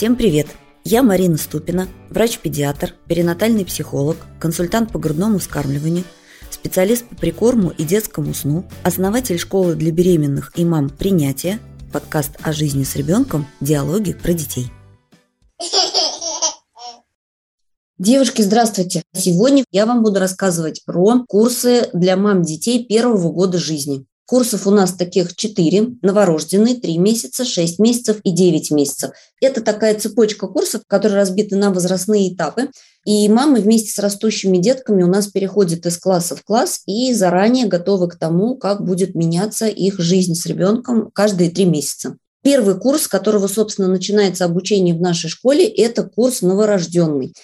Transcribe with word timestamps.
Всем 0.00 0.16
привет! 0.16 0.46
Я 0.82 1.02
Марина 1.02 1.36
Ступина, 1.36 1.86
врач-педиатр, 2.08 2.94
перинатальный 3.06 3.66
психолог, 3.66 4.16
консультант 4.40 4.90
по 4.90 4.98
грудному 4.98 5.38
вскармливанию, 5.38 6.04
специалист 6.50 7.06
по 7.06 7.16
прикорму 7.16 7.68
и 7.68 7.84
детскому 7.84 8.32
сну, 8.32 8.64
основатель 8.82 9.38
школы 9.38 9.74
для 9.74 9.92
беременных 9.92 10.52
и 10.56 10.64
мам 10.64 10.88
принятия, 10.88 11.60
подкаст 11.92 12.30
о 12.40 12.54
жизни 12.54 12.84
с 12.84 12.96
ребенком, 12.96 13.46
диалоги 13.60 14.14
про 14.14 14.32
детей. 14.32 14.68
Девушки, 17.98 18.40
здравствуйте! 18.40 19.02
Сегодня 19.14 19.64
я 19.70 19.84
вам 19.84 20.02
буду 20.02 20.18
рассказывать 20.18 20.82
про 20.86 21.26
курсы 21.28 21.90
для 21.92 22.16
мам 22.16 22.40
детей 22.40 22.86
первого 22.86 23.30
года 23.30 23.58
жизни. 23.58 24.06
Курсов 24.30 24.68
у 24.68 24.70
нас 24.70 24.92
таких 24.92 25.34
4. 25.34 25.96
Новорожденный 26.02 26.80
3 26.80 26.98
месяца, 26.98 27.44
6 27.44 27.80
месяцев 27.80 28.20
и 28.22 28.30
9 28.30 28.70
месяцев. 28.70 29.10
Это 29.40 29.60
такая 29.60 29.98
цепочка 29.98 30.46
курсов, 30.46 30.82
которые 30.86 31.16
разбиты 31.16 31.56
на 31.56 31.72
возрастные 31.72 32.32
этапы. 32.32 32.68
И 33.04 33.28
мамы 33.28 33.58
вместе 33.58 33.90
с 33.90 33.98
растущими 33.98 34.58
детками 34.58 35.02
у 35.02 35.08
нас 35.08 35.26
переходят 35.26 35.84
из 35.84 35.98
класса 35.98 36.36
в 36.36 36.44
класс 36.44 36.82
и 36.86 37.12
заранее 37.12 37.66
готовы 37.66 38.08
к 38.08 38.14
тому, 38.14 38.56
как 38.56 38.84
будет 38.84 39.16
меняться 39.16 39.66
их 39.66 39.98
жизнь 39.98 40.36
с 40.36 40.46
ребенком 40.46 41.10
каждые 41.12 41.50
3 41.50 41.64
месяца. 41.64 42.16
Первый 42.44 42.78
курс, 42.78 43.02
с 43.02 43.08
которого, 43.08 43.48
собственно, 43.48 43.88
начинается 43.88 44.44
обучение 44.44 44.94
в 44.94 45.00
нашей 45.00 45.28
школе, 45.28 45.66
это 45.66 46.04
курс 46.04 46.42
новорожденный. 46.42 47.34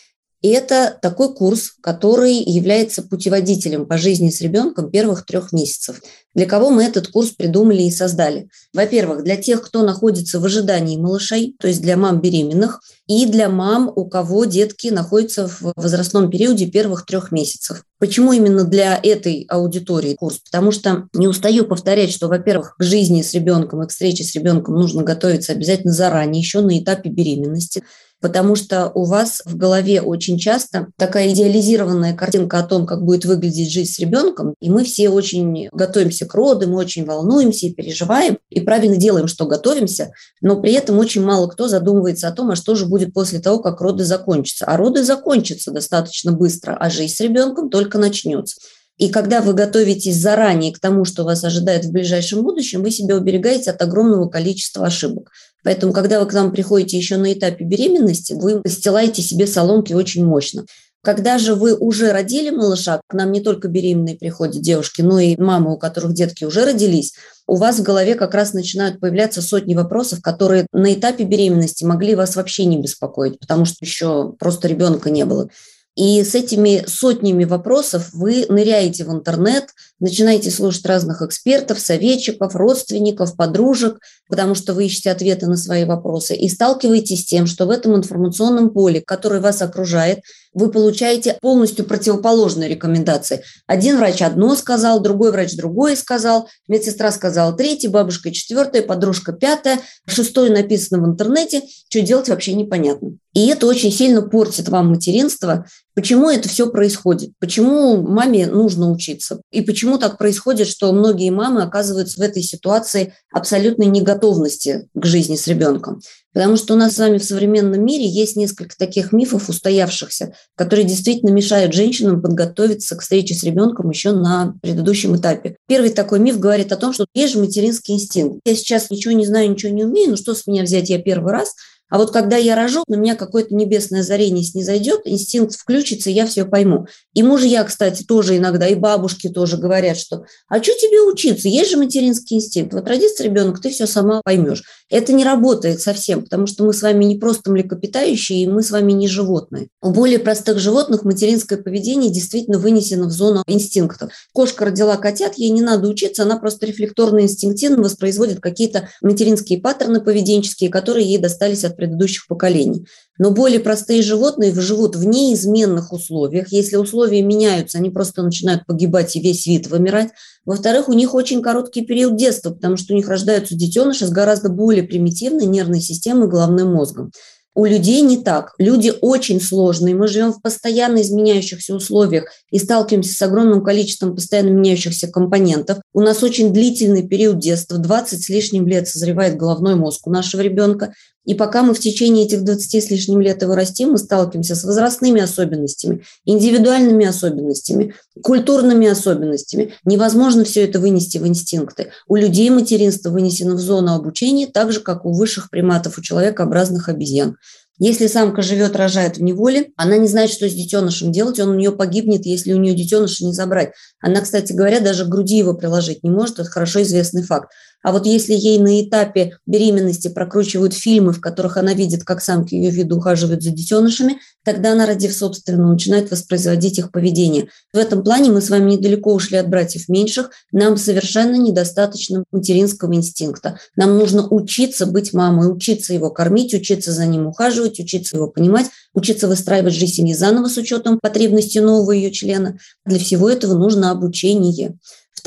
И 0.43 0.49
это 0.49 0.97
такой 1.01 1.35
курс, 1.35 1.73
который 1.81 2.35
является 2.35 3.03
путеводителем 3.03 3.87
по 3.87 3.97
жизни 3.97 4.31
с 4.31 4.41
ребенком 4.41 4.91
первых 4.91 5.25
трех 5.25 5.53
месяцев. 5.53 6.01
Для 6.35 6.45
кого 6.45 6.69
мы 6.69 6.85
этот 6.85 7.09
курс 7.09 7.31
придумали 7.31 7.83
и 7.83 7.91
создали? 7.91 8.51
Во-первых, 8.75 9.25
для 9.25 9.37
тех, 9.37 9.63
кто 9.63 9.83
находится 9.83 10.39
в 10.39 10.45
ожидании 10.45 10.99
малышей, 10.99 11.57
то 11.59 11.67
есть 11.67 11.81
для 11.81 11.97
мам 11.97 12.21
беременных, 12.21 12.83
и 13.07 13.25
для 13.25 13.49
мам, 13.49 13.91
у 13.97 14.05
кого 14.05 14.45
детки 14.45 14.89
находятся 14.89 15.49
в 15.49 15.73
возрастном 15.77 16.31
периоде 16.31 16.67
первых 16.67 17.07
трех 17.07 17.33
месяцев. 17.33 17.85
Почему 17.99 18.35
именно 18.35 18.65
для 18.65 19.01
этой 19.03 19.47
аудитории 19.49 20.15
курс? 20.15 20.41
Потому 20.45 20.73
что 20.73 21.09
не 21.15 21.27
устаю 21.27 21.65
повторять, 21.65 22.13
что, 22.13 22.29
во-первых, 22.29 22.77
к 22.77 22.83
жизни 22.83 23.23
с 23.23 23.33
ребенком 23.33 23.83
и 23.83 23.87
к 23.87 23.91
встрече 23.91 24.23
с 24.23 24.35
ребенком 24.35 24.75
нужно 24.75 25.03
готовиться 25.03 25.53
обязательно 25.53 25.95
заранее, 25.95 26.43
еще 26.43 26.61
на 26.61 26.79
этапе 26.79 27.09
беременности 27.09 27.83
потому 28.21 28.57
что 28.57 28.91
у 28.95 29.05
вас 29.05 29.43
в 29.45 29.57
голове 29.57 30.01
очень 30.01 30.39
часто 30.39 30.89
такая 30.97 31.33
идеализированная 31.33 32.15
картинка 32.15 32.59
о 32.59 32.63
том, 32.63 32.87
как 32.87 33.03
будет 33.03 33.25
выглядеть 33.25 33.71
жизнь 33.71 33.93
с 33.93 33.99
ребенком, 33.99 34.55
и 34.61 34.71
мы 34.71 34.85
все 34.85 35.09
очень 35.11 35.69
готовимся 35.73 36.27
к 36.27 36.35
роду, 36.35 36.69
мы 36.69 36.79
очень 36.79 37.05
волнуемся 37.05 37.67
и 37.67 37.73
переживаем, 37.73 38.39
и 38.51 38.61
правильно 38.61 38.97
делаем, 38.97 39.29
что 39.29 39.47
готовимся, 39.47 40.13
но 40.41 40.61
при 40.61 40.73
этом 40.73 40.99
очень 40.99 41.23
мало 41.23 41.49
кто 41.49 41.69
задумывается 41.69 42.29
о 42.29 42.33
том, 42.33 42.51
а 42.51 42.57
что 42.57 42.75
же 42.75 42.87
будет 42.87 43.13
после 43.13 43.39
того, 43.39 43.59
как 43.59 43.81
роды 43.81 44.05
закончатся. 44.05 44.67
А 44.67 44.77
роды 44.77 45.05
закончатся 45.05 45.71
достаточно 45.71 46.33
быстро, 46.33 46.77
а 46.77 46.91
жизнь 46.91 47.15
с 47.15 47.21
ребенком 47.21 47.71
только 47.71 47.99
начнется. 47.99 48.57
И 48.99 49.11
когда 49.11 49.43
вы 49.43 49.53
готовитесь 49.53 50.17
заранее 50.17 50.73
к 50.73 50.79
тому, 50.79 51.05
что 51.05 51.25
вас 51.25 51.45
ожидает 51.45 51.85
в 51.85 51.93
ближайшем 51.93 52.43
будущем, 52.43 52.83
вы 52.83 52.91
себя 52.91 53.17
уберегаете 53.17 53.71
от 53.71 53.83
огромного 53.83 54.29
количества 54.29 54.87
ошибок. 54.87 55.31
Поэтому, 55.63 55.93
когда 55.93 56.21
вы 56.21 56.27
к 56.27 56.33
нам 56.33 56.51
приходите 56.51 56.97
еще 56.97 57.17
на 57.17 57.33
этапе 57.33 57.65
беременности, 57.65 58.33
вы 58.33 58.63
стилаете 58.67 59.21
себе 59.21 59.47
соломки 59.47 59.93
очень 59.93 60.25
мощно. 60.25 60.65
Когда 61.03 61.39
же 61.39 61.55
вы 61.55 61.77
уже 61.77 62.11
родили 62.11 62.51
малыша, 62.51 63.01
к 63.07 63.15
нам 63.15 63.31
не 63.31 63.41
только 63.41 63.69
беременные 63.69 64.17
приходят 64.17 64.61
девушки, 64.61 65.03
но 65.03 65.21
и 65.21 65.41
мамы, 65.41 65.75
у 65.75 65.79
которых 65.79 66.15
детки 66.15 66.45
уже 66.45 66.65
родились, 66.65 67.15
у 67.47 67.55
вас 67.55 67.79
в 67.79 67.83
голове 67.83 68.17
как 68.17 68.35
раз 68.35 68.55
начинают 68.55 68.99
появляться 68.99 69.41
сотни 69.41 69.75
вопросов, 69.75 70.21
которые 70.21 70.67
на 70.73 70.93
этапе 70.95 71.23
беременности 71.23 71.85
могли 71.85 72.17
вас 72.17 72.35
вообще 72.35 72.65
не 72.65 72.81
беспокоить, 72.81 73.39
потому 73.39 73.67
что 73.67 73.77
еще 73.83 74.33
просто 74.39 74.67
ребенка 74.67 75.11
не 75.11 75.25
было. 75.25 75.49
И 75.97 76.23
с 76.23 76.35
этими 76.35 76.85
сотнями 76.87 77.45
вопросов 77.45 78.11
вы 78.13 78.45
ныряете 78.51 79.05
в 79.05 79.13
интернет, 79.13 79.71
начинаете 79.99 80.51
слушать 80.51 80.85
разных 80.85 81.23
экспертов, 81.23 81.81
советчиков, 81.81 82.55
родственников, 82.55 83.35
подружек, 83.35 83.99
потому 84.29 84.55
что 84.55 84.75
вы 84.75 84.87
ищете 84.87 85.11
ответы 85.11 85.47
на 85.47 85.57
свои 85.57 85.85
вопросы, 85.85 86.37
и 86.37 86.51
сталкиваетесь 86.51 87.23
с 87.23 87.25
тем, 87.25 87.47
что 87.47 87.65
в 87.65 87.71
этом 87.71 87.97
информационном 87.97 88.71
поле, 88.71 89.01
которое 89.01 89.41
вас 89.41 89.63
окружает, 89.63 90.21
вы 90.53 90.71
получаете 90.71 91.39
полностью 91.41 91.85
противоположные 91.85 92.69
рекомендации. 92.69 93.43
Один 93.67 93.97
врач 93.97 94.21
одно 94.21 94.55
сказал, 94.55 95.01
другой 95.01 95.33
врач 95.33 95.55
другое 95.55 95.97
сказал, 95.97 96.49
медсестра 96.69 97.11
сказала 97.11 97.55
третье, 97.55 97.89
бабушка 97.89 98.31
четвертое, 98.33 98.83
подружка 98.83 99.33
пятое, 99.33 99.81
шестое 100.07 100.51
написано 100.51 101.03
в 101.03 101.07
интернете, 101.07 101.63
что 101.89 102.01
делать 102.01 102.29
вообще 102.29 102.55
непонятно. 102.55 103.17
И 103.35 103.49
это 103.49 103.67
очень 103.67 103.93
сильно 103.93 104.23
портит 104.23 104.71
вам 104.71 104.89
материнство. 104.89 105.67
Почему 105.97 106.29
это 106.29 106.47
все 106.47 106.69
происходит? 106.71 107.31
Почему 107.41 108.03
маме 108.03 108.47
нужно 108.47 108.93
учиться? 108.93 109.41
И 109.51 109.63
почему 109.63 109.97
так 109.97 110.19
происходит, 110.19 110.69
что 110.69 110.93
многие 110.93 111.31
мамы 111.31 111.63
оказываются 111.63 112.21
в 112.21 112.23
этой 112.23 112.43
ситуации 112.43 113.15
абсолютной 113.33 113.87
неготовности 113.87 114.91
к 114.95 115.07
жизни 115.07 115.37
с 115.37 115.47
ребенком? 115.47 116.01
Потому 116.35 116.57
что 116.59 116.75
у 116.75 116.77
нас 116.77 116.93
с 116.93 116.99
вами 116.99 117.17
в 117.17 117.25
современном 117.25 117.83
мире 117.83 118.07
есть 118.07 118.37
несколько 118.37 118.77
таких 118.77 119.13
мифов 119.13 119.49
устоявшихся, 119.49 120.35
которые 120.55 120.85
действительно 120.85 121.31
мешают 121.31 121.73
женщинам 121.73 122.21
подготовиться 122.21 122.95
к 122.95 123.01
встрече 123.01 123.35
с 123.35 123.43
ребенком 123.43 123.89
еще 123.89 124.13
на 124.13 124.55
предыдущем 124.61 125.17
этапе. 125.17 125.57
Первый 125.67 125.89
такой 125.89 126.19
миф 126.19 126.39
говорит 126.39 126.73
о 126.73 126.77
том, 126.77 126.93
что 126.93 127.07
есть 127.15 127.33
же 127.33 127.39
материнский 127.39 127.95
инстинкт. 127.95 128.43
Я 128.45 128.55
сейчас 128.55 128.91
ничего 128.91 129.15
не 129.15 129.25
знаю, 129.25 129.51
ничего 129.51 129.73
не 129.73 129.85
умею, 129.85 130.11
ну 130.11 130.17
что 130.17 130.35
с 130.35 130.47
меня 130.47 130.63
взять, 130.63 130.91
я 130.91 130.99
первый 130.99 131.33
раз– 131.33 131.55
а 131.89 131.99
вот 131.99 132.13
когда 132.13 132.37
я 132.37 132.57
рожу, 132.57 132.83
на 132.89 132.97
меня 132.97 133.15
какое-то 133.15 133.55
небесное 133.55 134.01
озарение 134.01 134.45
снизойдет, 134.45 135.03
инстинкт 135.05 135.55
включится, 135.55 136.11
и 136.11 136.15
я 136.15 136.27
все 136.27 136.45
пойму. 136.45 136.87
И 137.15 137.23
мужья, 137.23 137.63
кстати, 137.65 138.03
тоже 138.03 138.37
иногда, 138.37 138.67
и 138.67 138.75
бабушки 138.75 139.29
тоже 139.29 139.57
говорят, 139.57 139.97
что 139.97 140.25
«а 140.49 140.63
что 140.63 140.73
тебе 140.73 141.03
учиться? 141.03 141.49
Есть 141.49 141.71
же 141.71 141.77
материнский 141.77 142.37
инстинкт. 142.37 142.75
Вот 142.75 142.89
родится 142.89 143.23
ребенок, 143.23 143.61
ты 143.61 143.71
все 143.71 143.87
сама 143.87 144.21
поймешь». 144.25 144.65
Это 144.89 145.13
не 145.13 145.25
работает 145.25 145.81
совсем, 145.81 146.23
потому 146.23 146.47
что 146.47 146.65
мы 146.65 146.73
с 146.73 146.83
вами 146.83 147.05
не 147.05 147.17
просто 147.17 147.51
млекопитающие, 147.51 148.43
и 148.43 148.47
мы 148.47 148.63
с 148.63 148.71
вами 148.71 148.93
не 148.93 149.09
животные. 149.09 149.69
У 149.83 149.91
более 149.91 150.19
простых 150.19 150.59
животных 150.59 151.05
материнское 151.05 151.61
поведение 151.61 152.13
действительно 152.13 152.59
вынесено 152.59 153.07
в 153.07 153.11
зону 153.11 153.43
инстинктов. 153.47 154.13
Кошка 154.33 154.67
родила 154.67 154.97
котят, 154.97 155.35
ей 155.37 155.51
не 155.51 155.63
надо 155.63 155.89
учиться, 155.89 156.23
она 156.23 156.37
просто 156.39 156.67
рефлекторно 156.67 157.21
инстинктивно 157.21 157.83
воспроизводит 157.83 158.41
какие-то 158.41 158.89
материнские 159.03 159.61
паттерны 159.61 160.01
поведенческие, 160.01 160.71
которые 160.71 161.07
ей 161.07 161.19
достались 161.19 161.65
от 161.65 161.76
предыдущих 161.77 162.27
поколений. 162.27 162.87
Но 163.19 163.31
более 163.31 163.61
простые 163.61 164.03
животные 164.03 164.53
живут 164.53 164.97
в 164.97 165.05
неизменных 165.05 165.93
условиях. 165.93 166.49
Если 166.51 166.77
условия 166.77 167.23
меняются, 167.23 167.79
они 167.79 167.91
просто 167.91 168.23
начинают 168.23 168.67
погибать 168.67 169.15
и 169.17 169.21
весь 169.21 169.47
вид 169.47 169.69
вымирать. 169.69 170.11
Во-вторых, 170.45 170.89
у 170.89 170.93
них 170.93 171.15
очень 171.15 171.43
короткий 171.43 171.85
период 171.85 172.17
детства, 172.17 172.51
потому 172.51 172.77
что 172.77 172.93
у 172.93 172.97
них 172.97 173.09
рождаются 173.09 173.55
детеныши 173.55 174.07
с 174.07 174.11
гораздо 174.11 174.49
более 174.49 174.83
примитивной 174.83 175.47
нервной 175.47 175.81
системой 175.81 176.29
и 176.29 176.31
головным 176.31 176.73
мозгом. 176.73 177.13
У 177.57 177.65
людей 177.65 178.03
не 178.03 178.19
так. 178.19 178.53
Люди 178.59 178.93
очень 179.01 179.41
сложные. 179.41 179.95
Мы 179.95 180.09
живем 180.09 180.35
в 180.35 180.43
постоянно 180.43 181.01
изменяющихся 181.01 181.75
условиях 181.75 182.31
и 182.51 182.59
сталкиваемся 182.59 183.15
с 183.15 183.23
огромным 183.23 183.65
количеством 183.65 184.15
постоянно 184.15 184.51
меняющихся 184.51 185.09
компонентов. 185.09 185.79
У 185.95 186.03
нас 186.03 186.23
очень 186.23 186.53
длительный 186.53 187.09
период 187.09 187.39
детства. 187.39 187.79
20 187.79 188.23
с 188.23 188.29
лишним 188.29 188.67
лет 188.67 188.89
созревает 188.89 189.39
головной 189.39 189.75
мозг 189.75 190.07
у 190.07 190.11
нашего 190.11 190.43
ребенка. 190.43 190.93
И 191.27 191.35
пока 191.35 191.63
мы 191.63 191.75
в 191.75 191.81
течение 191.81 192.25
этих 192.25 192.45
20 192.45 192.83
с 192.85 192.91
лишним 192.91 193.21
лет 193.21 193.43
его 193.43 193.55
растим, 193.55 193.91
мы 193.91 193.99
сталкиваемся 193.99 194.55
с 194.55 194.65
возрастными 194.65 195.21
особенностями, 195.21 196.03
индивидуальными 196.25 197.05
особенностями, 197.05 197.95
культурными 198.23 198.87
особенностями. 198.87 199.75
Невозможно 199.85 200.45
все 200.45 200.65
это 200.65 200.79
вынести 200.79 201.19
в 201.19 201.27
инстинкты. 201.27 201.91
У 202.07 202.17
людей 202.17 202.49
материнство 202.51 203.11
вынесено 203.11 203.57
в 203.57 203.61
зону 203.61 203.95
обучения, 203.95 204.47
так 204.47 204.73
же, 204.73 204.81
как 204.81 205.05
у 205.05 205.13
высших 205.13 205.51
приматов, 205.51 205.99
у 205.99 206.03
человекообразных 206.03 206.89
обезьян. 206.89 207.37
Если 207.79 208.07
самка 208.07 208.41
живет, 208.41 208.75
рожает 208.75 209.19
в 209.19 209.23
неволе, 209.23 209.73
она 209.77 209.99
не 209.99 210.09
знает, 210.09 210.31
что 210.31 210.49
с 210.49 210.55
детенышем 210.55 211.13
делать, 211.13 211.39
он 211.39 211.51
у 211.51 211.55
нее 211.55 211.73
погибнет, 211.73 212.25
если 212.25 212.55
у 212.55 212.59
нее 212.59 212.75
детеныша 212.75 213.27
не 213.27 213.35
забрать. 213.35 213.73
Она, 214.01 214.23
кстати 214.23 214.55
говоря, 214.55 214.81
даже 214.81 215.05
к 215.05 215.09
груди 215.09 215.37
его 215.37 215.53
приложить 215.53 216.03
не 216.03 216.09
может, 216.09 216.39
это 216.39 216.49
хорошо 216.49 216.83
известный 216.83 217.23
факт. 217.23 217.51
А 217.87 217.93
вот 217.93 218.05
если 218.05 218.35
ей 218.35 218.59
на 218.59 218.83
этапе 218.83 219.39
беременности 219.47 220.09
прокручивают 220.09 220.75
фильмы, 220.75 221.13
в 221.13 221.21
которых 221.21 221.57
она 221.57 221.73
видит, 221.73 222.03
как 222.03 222.21
самки 222.21 222.53
ее 222.53 222.73
вида 222.73 222.97
ухаживают 222.97 223.45
за 223.45 223.51
детенышами, 223.51 224.19
тогда 224.45 224.73
она, 224.73 224.87
родив 224.87 225.15
собственно, 225.15 225.71
начинает 225.71 226.11
воспроизводить 226.11 226.81
их 226.81 226.91
поведение. 226.91 227.47
В 227.73 227.79
этом 227.79 228.03
плане 228.03 228.33
мы 228.33 228.41
с 228.41 228.51
вами 228.51 228.73
недалеко 228.73 229.15
ушли 229.15 229.37
от 229.37 229.49
братьев 229.49 229.89
меньших. 229.89 230.31
Нам 230.51 230.77
совершенно 230.79 231.37
недостаточно 231.37 232.25
материнского 232.33 232.93
инстинкта. 232.93 233.61
Нам 233.77 233.97
нужно 233.97 234.27
учиться 234.27 234.87
быть 234.87 235.13
мамой, 235.13 235.49
учиться 235.49 235.95
его 235.95 236.11
кормить, 236.11 236.55
учиться 236.55 236.91
за 236.91 237.07
ним 237.07 237.29
ухаживать, 237.29 237.79
учиться 237.79 238.17
его 238.17 238.27
понимать, 238.27 238.67
учиться 238.95 239.29
выстраивать 239.29 239.75
жизнь 239.75 239.95
семьи 239.95 240.13
заново 240.13 240.49
с 240.49 240.57
учетом 240.57 240.99
потребностей 241.01 241.61
нового 241.61 241.93
ее 241.93 242.11
члена. 242.11 242.59
Для 242.85 242.99
всего 242.99 243.31
этого 243.31 243.55
нужно 243.57 243.93
обучение. 243.93 244.77